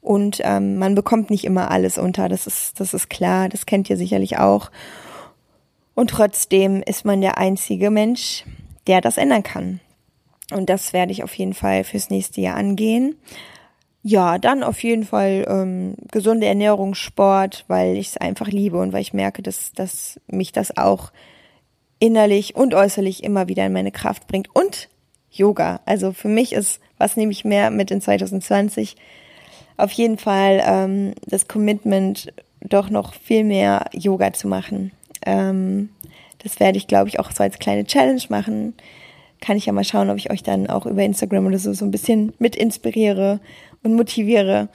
Und 0.00 0.40
ähm, 0.44 0.76
man 0.76 0.94
bekommt 0.94 1.30
nicht 1.30 1.44
immer 1.44 1.70
alles 1.72 1.98
unter, 1.98 2.28
das 2.28 2.46
ist, 2.46 2.78
das 2.78 2.94
ist 2.94 3.10
klar, 3.10 3.48
das 3.48 3.66
kennt 3.66 3.90
ihr 3.90 3.96
sicherlich 3.96 4.38
auch. 4.38 4.70
Und 5.96 6.10
trotzdem 6.10 6.80
ist 6.82 7.04
man 7.04 7.20
der 7.20 7.38
einzige 7.38 7.90
Mensch, 7.90 8.44
der 8.86 9.00
das 9.00 9.16
ändern 9.16 9.42
kann. 9.42 9.80
Und 10.52 10.70
das 10.70 10.92
werde 10.92 11.12
ich 11.12 11.22
auf 11.24 11.34
jeden 11.34 11.54
Fall 11.54 11.84
fürs 11.84 12.10
nächste 12.10 12.40
Jahr 12.40 12.56
angehen. 12.56 13.16
Ja, 14.02 14.38
dann 14.38 14.62
auf 14.62 14.82
jeden 14.84 15.04
Fall 15.04 15.44
ähm, 15.48 15.96
gesunde 16.12 16.46
Ernährung, 16.46 16.94
Sport, 16.94 17.64
weil 17.66 17.96
ich 17.96 18.08
es 18.08 18.16
einfach 18.16 18.46
liebe 18.46 18.78
und 18.78 18.92
weil 18.92 19.02
ich 19.02 19.12
merke, 19.12 19.42
dass, 19.42 19.72
dass 19.72 20.20
mich 20.28 20.52
das 20.52 20.76
auch 20.76 21.10
innerlich 21.98 22.54
und 22.54 22.74
äußerlich 22.74 23.24
immer 23.24 23.48
wieder 23.48 23.66
in 23.66 23.72
meine 23.72 23.90
Kraft 23.90 24.28
bringt. 24.28 24.54
Und 24.54 24.88
Yoga. 25.32 25.80
Also 25.84 26.12
für 26.12 26.28
mich 26.28 26.52
ist, 26.52 26.80
was 26.98 27.16
nehme 27.16 27.32
ich 27.32 27.44
mehr 27.44 27.70
mit 27.70 27.90
in 27.90 28.00
2020? 28.00 28.96
Auf 29.76 29.92
jeden 29.92 30.18
Fall 30.18 30.62
ähm, 30.64 31.14
das 31.26 31.48
Commitment, 31.48 32.32
doch 32.60 32.90
noch 32.90 33.14
viel 33.14 33.44
mehr 33.44 33.86
Yoga 33.92 34.32
zu 34.32 34.48
machen. 34.48 34.92
Ähm, 35.24 35.90
das 36.42 36.58
werde 36.60 36.78
ich, 36.78 36.86
glaube 36.86 37.08
ich, 37.08 37.20
auch 37.20 37.30
so 37.30 37.42
als 37.42 37.58
kleine 37.58 37.84
Challenge 37.84 38.22
machen. 38.28 38.74
Kann 39.40 39.56
ich 39.56 39.66
ja 39.66 39.72
mal 39.72 39.84
schauen, 39.84 40.10
ob 40.10 40.16
ich 40.16 40.30
euch 40.30 40.42
dann 40.42 40.68
auch 40.68 40.86
über 40.86 41.02
Instagram 41.02 41.46
oder 41.46 41.58
so 41.58 41.72
so 41.72 41.84
ein 41.84 41.90
bisschen 41.90 42.32
mit 42.38 42.56
inspiriere 42.56 43.40
und 43.82 43.94
motiviere. 43.94 44.68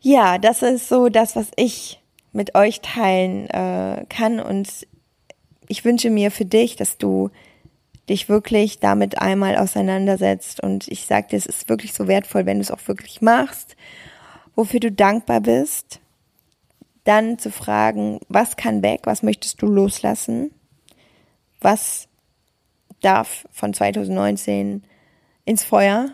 Ja, 0.00 0.38
das 0.38 0.62
ist 0.62 0.88
so 0.88 1.08
das, 1.08 1.36
was 1.36 1.50
ich 1.56 2.00
mit 2.32 2.54
euch 2.54 2.80
teilen 2.80 3.48
äh, 3.48 4.04
kann 4.08 4.40
und 4.40 4.68
ich 5.68 5.84
wünsche 5.84 6.10
mir 6.10 6.30
für 6.30 6.44
dich, 6.44 6.76
dass 6.76 6.98
du 6.98 7.30
dich 8.08 8.28
wirklich 8.28 8.78
damit 8.78 9.18
einmal 9.18 9.56
auseinandersetzt. 9.56 10.62
Und 10.62 10.88
ich 10.88 11.06
sage 11.06 11.28
dir, 11.30 11.36
es 11.36 11.46
ist 11.46 11.68
wirklich 11.68 11.92
so 11.92 12.06
wertvoll, 12.06 12.46
wenn 12.46 12.58
du 12.58 12.62
es 12.62 12.70
auch 12.70 12.86
wirklich 12.86 13.20
machst, 13.20 13.76
wofür 14.54 14.80
du 14.80 14.92
dankbar 14.92 15.40
bist. 15.40 16.00
Dann 17.04 17.38
zu 17.38 17.50
fragen, 17.50 18.20
was 18.28 18.56
kann 18.56 18.82
weg, 18.82 19.02
was 19.04 19.22
möchtest 19.22 19.62
du 19.62 19.66
loslassen, 19.66 20.50
was 21.60 22.08
darf 23.00 23.46
von 23.52 23.74
2019 23.74 24.82
ins 25.44 25.64
Feuer 25.64 26.10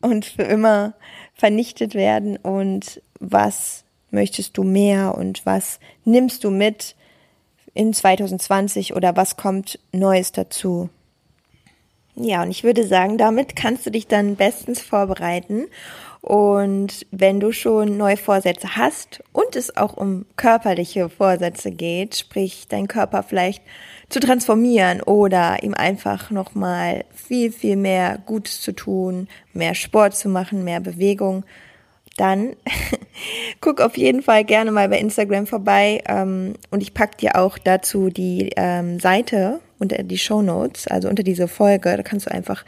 und 0.00 0.24
für 0.24 0.42
immer 0.42 0.94
vernichtet 1.34 1.94
werden 1.94 2.36
und 2.36 3.02
was 3.20 3.84
möchtest 4.10 4.56
du 4.56 4.62
mehr 4.62 5.16
und 5.16 5.44
was 5.44 5.80
nimmst 6.04 6.44
du 6.44 6.50
mit 6.50 6.94
in 7.74 7.92
2020 7.92 8.94
oder 8.94 9.16
was 9.16 9.36
kommt 9.36 9.78
Neues 9.92 10.32
dazu? 10.32 10.88
Ja, 12.16 12.42
und 12.42 12.50
ich 12.50 12.62
würde 12.62 12.86
sagen, 12.86 13.18
damit 13.18 13.56
kannst 13.56 13.84
du 13.86 13.90
dich 13.90 14.06
dann 14.06 14.36
bestens 14.36 14.80
vorbereiten. 14.80 15.66
Und 16.24 17.06
wenn 17.10 17.38
du 17.38 17.52
schon 17.52 17.98
neue 17.98 18.16
Vorsätze 18.16 18.76
hast 18.76 19.22
und 19.34 19.56
es 19.56 19.76
auch 19.76 19.98
um 19.98 20.24
körperliche 20.36 21.10
Vorsätze 21.10 21.70
geht, 21.70 22.16
sprich 22.16 22.64
dein 22.66 22.88
Körper 22.88 23.22
vielleicht 23.22 23.62
zu 24.08 24.20
transformieren 24.20 25.02
oder 25.02 25.62
ihm 25.62 25.74
einfach 25.74 26.30
nochmal 26.30 27.04
viel, 27.12 27.52
viel 27.52 27.76
mehr 27.76 28.22
Gutes 28.24 28.62
zu 28.62 28.72
tun, 28.72 29.28
mehr 29.52 29.74
Sport 29.74 30.16
zu 30.16 30.30
machen, 30.30 30.64
mehr 30.64 30.80
Bewegung, 30.80 31.44
dann 32.16 32.56
guck 33.60 33.80
auf 33.80 33.96
jeden 33.96 34.22
Fall 34.22 34.44
gerne 34.44 34.70
mal 34.70 34.88
bei 34.88 34.98
Instagram 34.98 35.46
vorbei 35.46 36.02
ähm, 36.06 36.54
und 36.70 36.82
ich 36.82 36.94
pack 36.94 37.18
dir 37.18 37.36
auch 37.36 37.58
dazu 37.58 38.10
die 38.10 38.50
ähm, 38.56 39.00
Seite 39.00 39.60
unter 39.78 40.02
die 40.02 40.18
Show 40.18 40.42
Notes, 40.42 40.86
also 40.86 41.08
unter 41.08 41.22
diese 41.22 41.48
Folge. 41.48 41.96
Da 41.96 42.02
kannst 42.02 42.26
du 42.26 42.30
einfach 42.30 42.64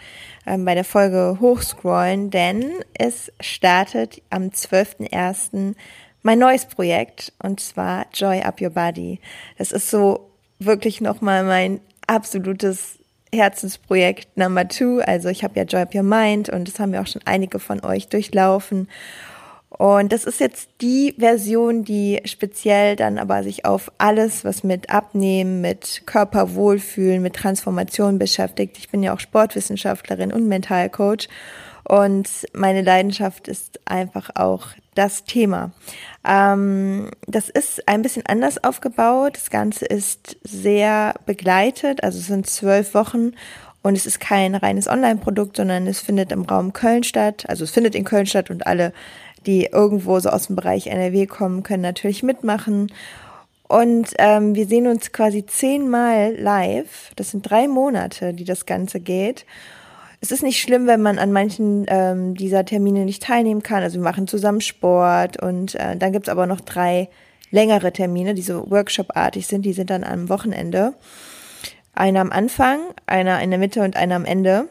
ähm, 0.46 0.64
bei 0.64 0.74
der 0.74 0.84
Folge 0.84 1.38
hochscrollen, 1.40 2.30
denn 2.30 2.72
es 2.94 3.32
startet 3.40 4.22
am 4.30 4.48
12.01. 4.48 5.74
mein 6.22 6.38
neues 6.38 6.66
Projekt 6.66 7.32
und 7.42 7.60
zwar 7.60 8.06
Joy 8.12 8.42
Up 8.42 8.60
Your 8.60 8.70
Body. 8.70 9.20
Das 9.58 9.72
ist 9.72 9.90
so 9.90 10.30
wirklich 10.58 11.00
nochmal 11.00 11.44
mein 11.44 11.80
absolutes 12.06 12.98
Herzensprojekt 13.32 14.36
Number 14.36 14.68
Two. 14.68 15.00
Also 15.00 15.28
ich 15.28 15.44
habe 15.44 15.58
ja 15.58 15.64
Joy 15.64 15.82
Up 15.82 15.94
Your 15.94 16.02
Mind 16.02 16.48
und 16.48 16.68
das 16.68 16.78
haben 16.78 16.94
ja 16.94 17.02
auch 17.02 17.06
schon 17.06 17.22
einige 17.24 17.58
von 17.58 17.84
euch 17.84 18.08
durchlaufen. 18.08 18.88
Und 19.78 20.10
das 20.12 20.24
ist 20.24 20.40
jetzt 20.40 20.70
die 20.80 21.14
Version, 21.18 21.84
die 21.84 22.22
speziell 22.24 22.96
dann 22.96 23.18
aber 23.18 23.42
sich 23.42 23.66
auf 23.66 23.92
alles, 23.98 24.42
was 24.42 24.64
mit 24.64 24.88
Abnehmen, 24.88 25.60
mit 25.60 26.02
Körperwohlfühlen, 26.06 27.20
mit 27.20 27.34
Transformation 27.34 28.18
beschäftigt. 28.18 28.78
Ich 28.78 28.88
bin 28.88 29.02
ja 29.02 29.12
auch 29.12 29.20
Sportwissenschaftlerin 29.20 30.32
und 30.32 30.48
Mentalcoach. 30.48 31.28
Und 31.84 32.28
meine 32.52 32.82
Leidenschaft 32.82 33.48
ist 33.48 33.80
einfach 33.84 34.30
auch 34.34 34.68
das 34.94 35.24
Thema. 35.24 35.72
Ähm, 36.26 37.10
das 37.26 37.48
ist 37.48 37.86
ein 37.86 38.02
bisschen 38.02 38.24
anders 38.26 38.64
aufgebaut. 38.64 39.36
Das 39.36 39.50
Ganze 39.50 39.84
ist 39.84 40.38
sehr 40.42 41.14
begleitet. 41.26 42.02
Also 42.02 42.18
es 42.18 42.26
sind 42.26 42.48
zwölf 42.48 42.94
Wochen 42.94 43.32
und 43.82 43.96
es 43.96 44.06
ist 44.06 44.18
kein 44.18 44.54
reines 44.56 44.88
Online-Produkt, 44.88 45.58
sondern 45.58 45.86
es 45.86 46.00
findet 46.00 46.32
im 46.32 46.42
Raum 46.42 46.72
Köln 46.72 47.04
statt. 47.04 47.44
Also 47.46 47.62
es 47.62 47.70
findet 47.70 47.94
in 47.94 48.04
Köln 48.04 48.26
statt 48.26 48.50
und 48.50 48.66
alle 48.66 48.92
die 49.46 49.66
irgendwo 49.66 50.18
so 50.20 50.30
aus 50.30 50.48
dem 50.48 50.56
Bereich 50.56 50.88
NRW 50.88 51.26
kommen, 51.26 51.62
können 51.62 51.82
natürlich 51.82 52.22
mitmachen. 52.22 52.92
Und 53.68 54.14
ähm, 54.18 54.54
wir 54.54 54.66
sehen 54.66 54.86
uns 54.86 55.12
quasi 55.12 55.44
zehnmal 55.44 56.34
live. 56.36 57.12
Das 57.16 57.30
sind 57.30 57.48
drei 57.48 57.66
Monate, 57.66 58.32
die 58.32 58.44
das 58.44 58.66
Ganze 58.66 59.00
geht. 59.00 59.44
es 60.20 60.30
ist 60.30 60.42
nicht 60.42 60.60
schlimm, 60.60 60.86
wenn 60.86 61.02
man 61.02 61.18
an 61.18 61.32
manchen 61.32 61.84
ähm, 61.88 62.34
dieser 62.34 62.64
Termine 62.64 63.04
nicht 63.04 63.22
teilnehmen 63.22 63.62
kann. 63.62 63.82
Also 63.82 63.98
wir 63.98 64.04
machen 64.04 64.28
zusammen 64.28 64.60
Sport 64.60 65.42
und 65.42 65.74
äh, 65.74 65.96
dann 65.96 66.12
gibt's 66.12 66.28
aber 66.28 66.46
noch 66.46 66.60
drei 66.60 67.08
längere 67.50 67.92
Termine, 67.92 68.34
die 68.34 68.42
so 68.42 68.70
Workshop-artig 68.70 69.46
sind. 69.46 69.62
Die 69.62 69.72
sind 69.72 69.90
dann 69.90 70.04
am 70.04 70.28
Wochenende. 70.28 70.94
Einer 71.94 72.20
am 72.20 72.30
Anfang, 72.30 72.80
einer 73.06 73.40
in 73.40 73.50
der 73.50 73.58
Mitte 73.58 73.82
und 73.82 73.96
einer 73.96 74.16
am 74.16 74.24
Ende. 74.24 74.68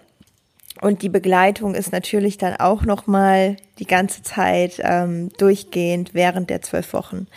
Und 0.81 1.01
die 1.01 1.09
Begleitung 1.09 1.73
ist 1.73 1.91
natürlich 1.91 2.37
dann 2.37 2.57
auch 2.57 2.83
nochmal 2.83 3.57
die 3.79 3.87
ganze 3.87 4.23
Zeit 4.23 4.81
ähm, 4.83 5.29
durchgehend 5.37 6.13
während 6.13 6.49
der 6.49 6.61
zwölf 6.61 6.93
Wochen. 6.93 7.27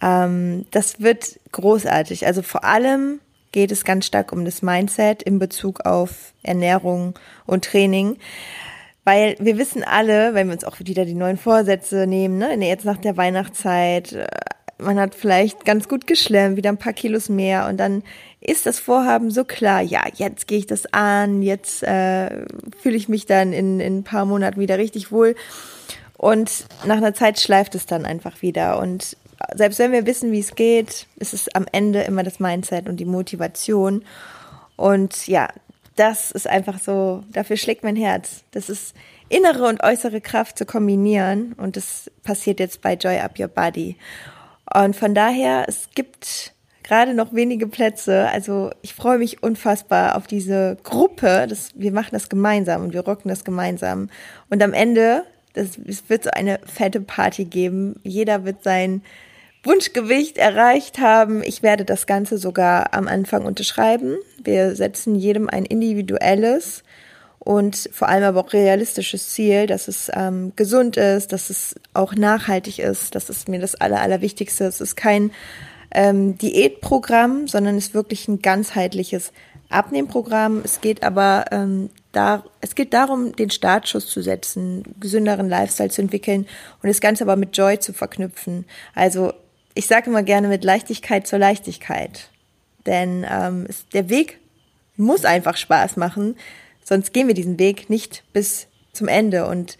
Ähm, 0.00 0.66
das 0.70 1.00
wird 1.00 1.38
großartig. 1.52 2.26
Also 2.26 2.42
vor 2.42 2.64
allem 2.64 3.20
geht 3.52 3.70
es 3.70 3.84
ganz 3.84 4.06
stark 4.06 4.32
um 4.32 4.44
das 4.44 4.62
Mindset 4.62 5.22
in 5.22 5.38
Bezug 5.38 5.84
auf 5.84 6.32
Ernährung 6.42 7.14
und 7.46 7.64
Training. 7.64 8.16
Weil 9.04 9.36
wir 9.40 9.58
wissen 9.58 9.82
alle, 9.82 10.34
wenn 10.34 10.48
wir 10.48 10.54
uns 10.54 10.64
auch 10.64 10.78
wieder 10.78 11.04
die 11.04 11.14
neuen 11.14 11.38
Vorsätze 11.38 12.06
nehmen, 12.06 12.38
ne, 12.38 12.54
jetzt 12.66 12.84
nach 12.84 12.98
der 12.98 13.16
Weihnachtszeit, 13.16 14.12
äh, 14.12 14.26
man 14.82 14.98
hat 14.98 15.14
vielleicht 15.14 15.64
ganz 15.64 15.88
gut 15.88 16.06
geschlemmt, 16.06 16.56
wieder 16.56 16.70
ein 16.70 16.78
paar 16.78 16.92
Kilos 16.92 17.28
mehr 17.28 17.66
und 17.66 17.78
dann 17.78 18.02
ist 18.40 18.66
das 18.66 18.78
Vorhaben 18.78 19.30
so 19.30 19.44
klar, 19.44 19.82
ja, 19.82 20.02
jetzt 20.14 20.46
gehe 20.46 20.58
ich 20.58 20.66
das 20.66 20.92
an, 20.92 21.42
jetzt 21.42 21.82
äh, 21.82 22.46
fühle 22.80 22.96
ich 22.96 23.08
mich 23.08 23.26
dann 23.26 23.52
in, 23.52 23.80
in 23.80 23.98
ein 23.98 24.04
paar 24.04 24.24
Monaten 24.24 24.60
wieder 24.60 24.78
richtig 24.78 25.12
wohl. 25.12 25.36
Und 26.16 26.64
nach 26.84 26.96
einer 26.96 27.14
Zeit 27.14 27.40
schleift 27.40 27.74
es 27.74 27.86
dann 27.86 28.04
einfach 28.04 28.42
wieder. 28.42 28.78
Und 28.78 29.16
selbst 29.54 29.78
wenn 29.78 29.92
wir 29.92 30.06
wissen, 30.06 30.32
wie 30.32 30.40
es 30.40 30.54
geht, 30.54 31.06
ist 31.16 31.32
es 31.32 31.54
am 31.54 31.66
Ende 31.72 32.02
immer 32.02 32.22
das 32.22 32.40
Mindset 32.40 32.88
und 32.88 32.98
die 32.98 33.06
Motivation. 33.06 34.04
Und 34.76 35.26
ja, 35.26 35.48
das 35.96 36.30
ist 36.30 36.46
einfach 36.46 36.78
so, 36.78 37.24
dafür 37.32 37.56
schlägt 37.56 37.84
mein 37.84 37.96
Herz. 37.96 38.44
Das 38.52 38.68
ist 38.68 38.94
innere 39.28 39.66
und 39.66 39.82
äußere 39.82 40.20
Kraft 40.20 40.58
zu 40.58 40.66
kombinieren. 40.66 41.54
Und 41.54 41.76
das 41.76 42.10
passiert 42.22 42.60
jetzt 42.60 42.82
bei 42.82 42.94
Joy 42.94 43.18
Up 43.18 43.38
Your 43.38 43.48
Body. 43.48 43.96
Und 44.74 44.94
von 44.96 45.14
daher, 45.14 45.64
es 45.68 45.88
gibt 45.94 46.54
gerade 46.82 47.14
noch 47.14 47.32
wenige 47.32 47.66
Plätze. 47.66 48.28
Also 48.30 48.72
ich 48.82 48.94
freue 48.94 49.18
mich 49.18 49.42
unfassbar 49.42 50.16
auf 50.16 50.26
diese 50.26 50.76
Gruppe. 50.82 51.46
Das, 51.48 51.70
wir 51.74 51.92
machen 51.92 52.10
das 52.12 52.28
gemeinsam 52.28 52.82
und 52.82 52.92
wir 52.92 53.04
rocken 53.04 53.28
das 53.28 53.44
gemeinsam. 53.44 54.10
Und 54.48 54.62
am 54.62 54.72
Ende, 54.72 55.24
das, 55.54 55.78
es 55.86 56.08
wird 56.08 56.24
so 56.24 56.30
eine 56.30 56.58
fette 56.66 57.00
Party 57.00 57.44
geben. 57.44 58.00
Jeder 58.02 58.44
wird 58.44 58.64
sein 58.64 59.02
Wunschgewicht 59.62 60.38
erreicht 60.38 60.98
haben. 60.98 61.42
Ich 61.44 61.62
werde 61.62 61.84
das 61.84 62.06
Ganze 62.06 62.38
sogar 62.38 62.94
am 62.94 63.08
Anfang 63.08 63.44
unterschreiben. 63.44 64.16
Wir 64.42 64.74
setzen 64.74 65.14
jedem 65.14 65.48
ein 65.48 65.66
individuelles 65.66 66.82
und 67.40 67.88
vor 67.90 68.08
allem 68.08 68.22
aber 68.22 68.40
auch 68.40 68.52
realistisches 68.52 69.30
Ziel, 69.30 69.66
dass 69.66 69.88
es 69.88 70.10
ähm, 70.14 70.52
gesund 70.56 70.98
ist, 70.98 71.32
dass 71.32 71.48
es 71.48 71.74
auch 71.94 72.14
nachhaltig 72.14 72.78
ist. 72.78 73.14
Das 73.14 73.30
ist 73.30 73.48
mir 73.48 73.58
das 73.58 73.74
Aller, 73.74 74.00
Allerwichtigste. 74.00 74.64
Es 74.64 74.80
ist 74.82 74.94
kein 74.94 75.32
ähm, 75.90 76.36
Diätprogramm, 76.36 77.48
sondern 77.48 77.78
ist 77.78 77.94
wirklich 77.94 78.28
ein 78.28 78.42
ganzheitliches 78.42 79.32
Abnehmprogramm. 79.70 80.60
Es 80.64 80.82
geht 80.82 81.02
aber 81.02 81.46
ähm, 81.50 81.88
da, 82.12 82.44
es 82.60 82.74
geht 82.74 82.92
darum, 82.92 83.34
den 83.34 83.50
Startschuss 83.50 84.06
zu 84.06 84.20
setzen, 84.20 84.82
gesünderen 85.00 85.48
Lifestyle 85.48 85.90
zu 85.90 86.02
entwickeln 86.02 86.46
und 86.82 86.88
das 86.88 87.00
Ganze 87.00 87.24
aber 87.24 87.36
mit 87.36 87.56
Joy 87.56 87.78
zu 87.78 87.94
verknüpfen. 87.94 88.66
Also 88.94 89.32
ich 89.74 89.86
sage 89.86 90.10
immer 90.10 90.22
gerne 90.22 90.48
mit 90.48 90.62
Leichtigkeit 90.62 91.26
zur 91.26 91.38
Leichtigkeit, 91.38 92.28
denn 92.84 93.24
ähm, 93.30 93.64
es, 93.66 93.88
der 93.88 94.10
Weg 94.10 94.40
muss 94.96 95.24
einfach 95.24 95.56
Spaß 95.56 95.96
machen, 95.96 96.36
sonst 96.90 97.14
gehen 97.14 97.28
wir 97.28 97.34
diesen 97.34 97.58
Weg 97.58 97.88
nicht 97.88 98.24
bis 98.32 98.66
zum 98.92 99.08
Ende 99.08 99.46
und 99.46 99.78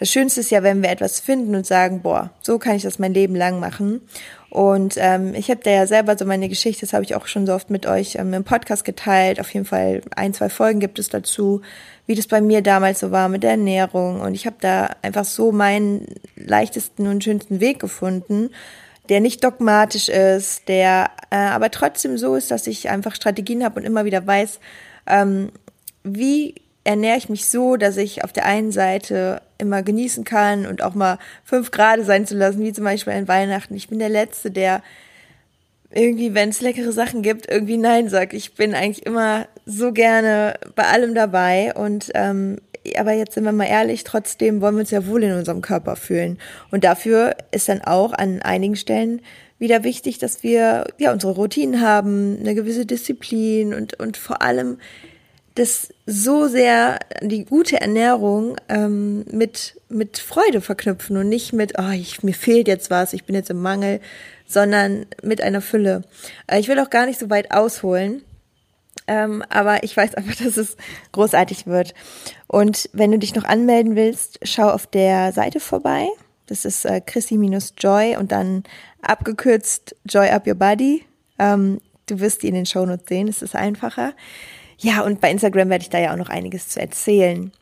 das 0.00 0.10
Schönste 0.10 0.40
ist 0.40 0.50
ja, 0.50 0.62
wenn 0.62 0.82
wir 0.82 0.88
etwas 0.88 1.20
finden 1.20 1.54
und 1.54 1.66
sagen, 1.66 2.00
boah, 2.00 2.30
so 2.40 2.58
kann 2.58 2.74
ich 2.74 2.82
das 2.82 2.98
mein 2.98 3.12
Leben 3.12 3.36
lang 3.36 3.60
machen. 3.60 4.00
Und 4.48 4.94
ähm, 4.96 5.34
ich 5.34 5.50
habe 5.50 5.60
da 5.62 5.70
ja 5.70 5.86
selber 5.86 6.16
so 6.16 6.24
meine 6.24 6.48
Geschichte, 6.48 6.86
das 6.86 6.94
habe 6.94 7.04
ich 7.04 7.14
auch 7.14 7.26
schon 7.26 7.46
so 7.46 7.52
oft 7.52 7.68
mit 7.68 7.84
euch 7.84 8.16
ähm, 8.16 8.32
im 8.32 8.42
Podcast 8.42 8.86
geteilt. 8.86 9.40
Auf 9.40 9.52
jeden 9.52 9.66
Fall 9.66 10.00
ein, 10.16 10.32
zwei 10.32 10.48
Folgen 10.48 10.80
gibt 10.80 10.98
es 10.98 11.10
dazu, 11.10 11.60
wie 12.06 12.14
das 12.14 12.26
bei 12.26 12.40
mir 12.40 12.62
damals 12.62 13.00
so 13.00 13.10
war 13.10 13.28
mit 13.28 13.42
der 13.42 13.50
Ernährung. 13.50 14.22
Und 14.22 14.32
ich 14.32 14.46
habe 14.46 14.56
da 14.58 14.88
einfach 15.02 15.26
so 15.26 15.52
meinen 15.52 16.06
leichtesten 16.34 17.06
und 17.06 17.22
schönsten 17.22 17.60
Weg 17.60 17.78
gefunden, 17.78 18.48
der 19.10 19.20
nicht 19.20 19.44
dogmatisch 19.44 20.08
ist, 20.08 20.66
der 20.66 21.10
äh, 21.28 21.36
aber 21.36 21.70
trotzdem 21.70 22.16
so 22.16 22.36
ist, 22.36 22.50
dass 22.50 22.66
ich 22.66 22.88
einfach 22.88 23.14
Strategien 23.14 23.62
habe 23.62 23.78
und 23.78 23.84
immer 23.84 24.06
wieder 24.06 24.26
weiß, 24.26 24.60
ähm, 25.06 25.50
wie 26.02 26.54
ernähre 26.84 27.18
ich 27.18 27.28
mich 27.28 27.46
so, 27.46 27.76
dass 27.76 27.96
ich 27.96 28.24
auf 28.24 28.32
der 28.32 28.46
einen 28.46 28.72
Seite 28.72 29.42
immer 29.58 29.82
genießen 29.82 30.24
kann 30.24 30.66
und 30.66 30.82
auch 30.82 30.94
mal 30.94 31.18
fünf 31.44 31.70
Grad 31.70 32.04
sein 32.04 32.26
zu 32.26 32.34
lassen, 32.36 32.62
wie 32.62 32.72
zum 32.72 32.84
Beispiel 32.84 33.12
an 33.12 33.28
Weihnachten. 33.28 33.74
Ich 33.74 33.88
bin 33.88 33.98
der 33.98 34.08
Letzte, 34.08 34.50
der 34.50 34.82
irgendwie, 35.92 36.34
wenn 36.34 36.50
es 36.50 36.60
leckere 36.60 36.92
Sachen 36.92 37.22
gibt, 37.22 37.50
irgendwie 37.50 37.76
Nein 37.76 38.08
sagt. 38.08 38.32
Ich 38.32 38.54
bin 38.54 38.74
eigentlich 38.74 39.04
immer 39.04 39.46
so 39.66 39.92
gerne 39.92 40.54
bei 40.74 40.84
allem 40.84 41.14
dabei 41.14 41.74
und 41.74 42.10
ähm, 42.14 42.58
aber 42.96 43.12
jetzt 43.12 43.34
sind 43.34 43.44
wir 43.44 43.52
mal 43.52 43.66
ehrlich, 43.66 44.04
trotzdem 44.04 44.60
wollen 44.60 44.76
wir 44.76 44.80
uns 44.80 44.90
ja 44.90 45.06
wohl 45.06 45.22
in 45.22 45.32
unserem 45.32 45.60
Körper 45.60 45.96
fühlen. 45.96 46.38
Und 46.70 46.82
dafür 46.82 47.36
ist 47.50 47.68
dann 47.68 47.82
auch 47.82 48.12
an 48.12 48.40
einigen 48.40 48.76
Stellen 48.76 49.20
wieder 49.58 49.84
wichtig, 49.84 50.18
dass 50.18 50.42
wir 50.42 50.86
ja 50.98 51.12
unsere 51.12 51.34
Routinen 51.34 51.82
haben, 51.82 52.38
eine 52.40 52.54
gewisse 52.54 52.86
Disziplin 52.86 53.74
und, 53.74 54.00
und 54.00 54.16
vor 54.16 54.40
allem 54.40 54.78
das 55.54 55.92
so 56.06 56.46
sehr 56.46 56.98
die 57.22 57.44
gute 57.44 57.80
Ernährung 57.80 58.56
ähm, 58.68 59.24
mit, 59.30 59.80
mit 59.88 60.18
Freude 60.18 60.60
verknüpfen 60.60 61.16
und 61.16 61.28
nicht 61.28 61.52
mit, 61.52 61.74
oh, 61.78 61.90
ich, 61.90 62.22
mir 62.22 62.34
fehlt 62.34 62.68
jetzt 62.68 62.90
was, 62.90 63.12
ich 63.12 63.24
bin 63.24 63.34
jetzt 63.34 63.50
im 63.50 63.60
Mangel, 63.60 64.00
sondern 64.46 65.06
mit 65.22 65.42
einer 65.42 65.60
Fülle. 65.60 66.02
Äh, 66.46 66.60
ich 66.60 66.68
will 66.68 66.78
auch 66.78 66.90
gar 66.90 67.06
nicht 67.06 67.18
so 67.18 67.30
weit 67.30 67.50
ausholen, 67.50 68.22
ähm, 69.06 69.44
aber 69.48 69.82
ich 69.82 69.96
weiß 69.96 70.14
einfach, 70.14 70.36
dass 70.44 70.56
es 70.56 70.76
großartig 71.12 71.66
wird. 71.66 71.94
Und 72.46 72.88
wenn 72.92 73.10
du 73.10 73.18
dich 73.18 73.34
noch 73.34 73.44
anmelden 73.44 73.96
willst, 73.96 74.38
schau 74.42 74.70
auf 74.70 74.86
der 74.86 75.32
Seite 75.32 75.60
vorbei. 75.60 76.08
Das 76.46 76.64
ist 76.64 76.84
äh, 76.84 77.00
Chrissy-Joy 77.00 78.16
und 78.16 78.32
dann 78.32 78.64
abgekürzt 79.02 79.96
Joy 80.04 80.28
Up 80.30 80.46
Your 80.46 80.54
Body. 80.54 81.04
Ähm, 81.38 81.80
du 82.06 82.20
wirst 82.20 82.42
die 82.42 82.48
in 82.48 82.54
den 82.54 82.66
Shownotes 82.66 83.06
sehen, 83.08 83.28
es 83.28 83.42
ist 83.42 83.54
einfacher. 83.54 84.14
Ja, 84.82 85.02
und 85.02 85.20
bei 85.20 85.30
Instagram 85.30 85.68
werde 85.68 85.82
ich 85.82 85.90
da 85.90 85.98
ja 85.98 86.12
auch 86.12 86.16
noch 86.16 86.30
einiges 86.30 86.70
zu 86.70 86.80
erzählen. 86.80 87.52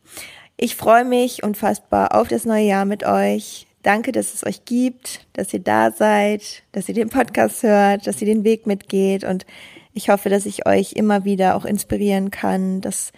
Ich 0.57 0.77
freue 0.77 1.05
mich 1.05 1.43
unfassbar 1.43 2.15
auf 2.15 2.29
das 2.29 2.45
neue 2.45 2.65
Jahr 2.65 2.85
mit 2.85 3.05
euch. 3.05 3.67
Danke, 3.83 4.13
dass 4.13 4.35
es 4.35 4.47
euch 4.47 4.65
gibt, 4.65 5.27
dass 5.33 5.53
ihr 5.53 5.61
da 5.61 5.91
seid, 5.91 6.63
dass 6.73 6.89
ihr 6.89 6.95
den 6.95 7.09
Podcast 7.09 7.63
hört, 7.63 8.07
dass 8.07 8.21
ihr 8.21 8.27
den 8.27 8.45
Weg 8.45 8.67
mitgeht 8.67 9.25
und 9.25 9.47
ich 9.95 10.11
hoffe, 10.11 10.29
dass 10.29 10.47
ich 10.47 10.67
euch 10.67 10.93
immer 10.93 11.25
wieder 11.25 11.57
auch 11.57 11.65
inspirieren 11.65 12.31
kann, 12.31 12.81
dass 12.81 13.13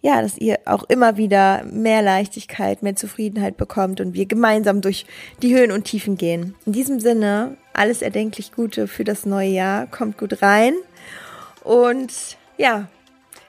ja, 0.00 0.20
dass 0.20 0.36
ihr 0.36 0.58
auch 0.64 0.82
immer 0.84 1.16
wieder 1.16 1.62
mehr 1.64 2.02
Leichtigkeit, 2.02 2.82
mehr 2.82 2.96
Zufriedenheit 2.96 3.56
bekommt 3.56 4.00
und 4.00 4.14
wir 4.14 4.26
gemeinsam 4.26 4.80
durch 4.80 5.06
die 5.42 5.54
Höhen 5.54 5.70
und 5.70 5.84
Tiefen 5.84 6.16
gehen. 6.16 6.56
In 6.66 6.72
diesem 6.72 6.98
Sinne, 6.98 7.56
alles 7.72 8.02
erdenklich 8.02 8.50
Gute 8.50 8.88
für 8.88 9.04
das 9.04 9.26
neue 9.26 9.50
Jahr. 9.50 9.86
Kommt 9.86 10.18
gut 10.18 10.42
rein. 10.42 10.74
Und 11.62 12.36
ja, 12.58 12.88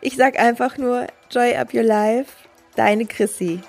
ich 0.04 0.18
sag 0.18 0.38
einfach 0.38 0.78
nur 0.78 1.08
Joy 1.32 1.56
Up 1.56 1.74
Your 1.74 1.84
Life, 1.84 2.32
deine 2.76 3.06
Chrissy. 3.06 3.62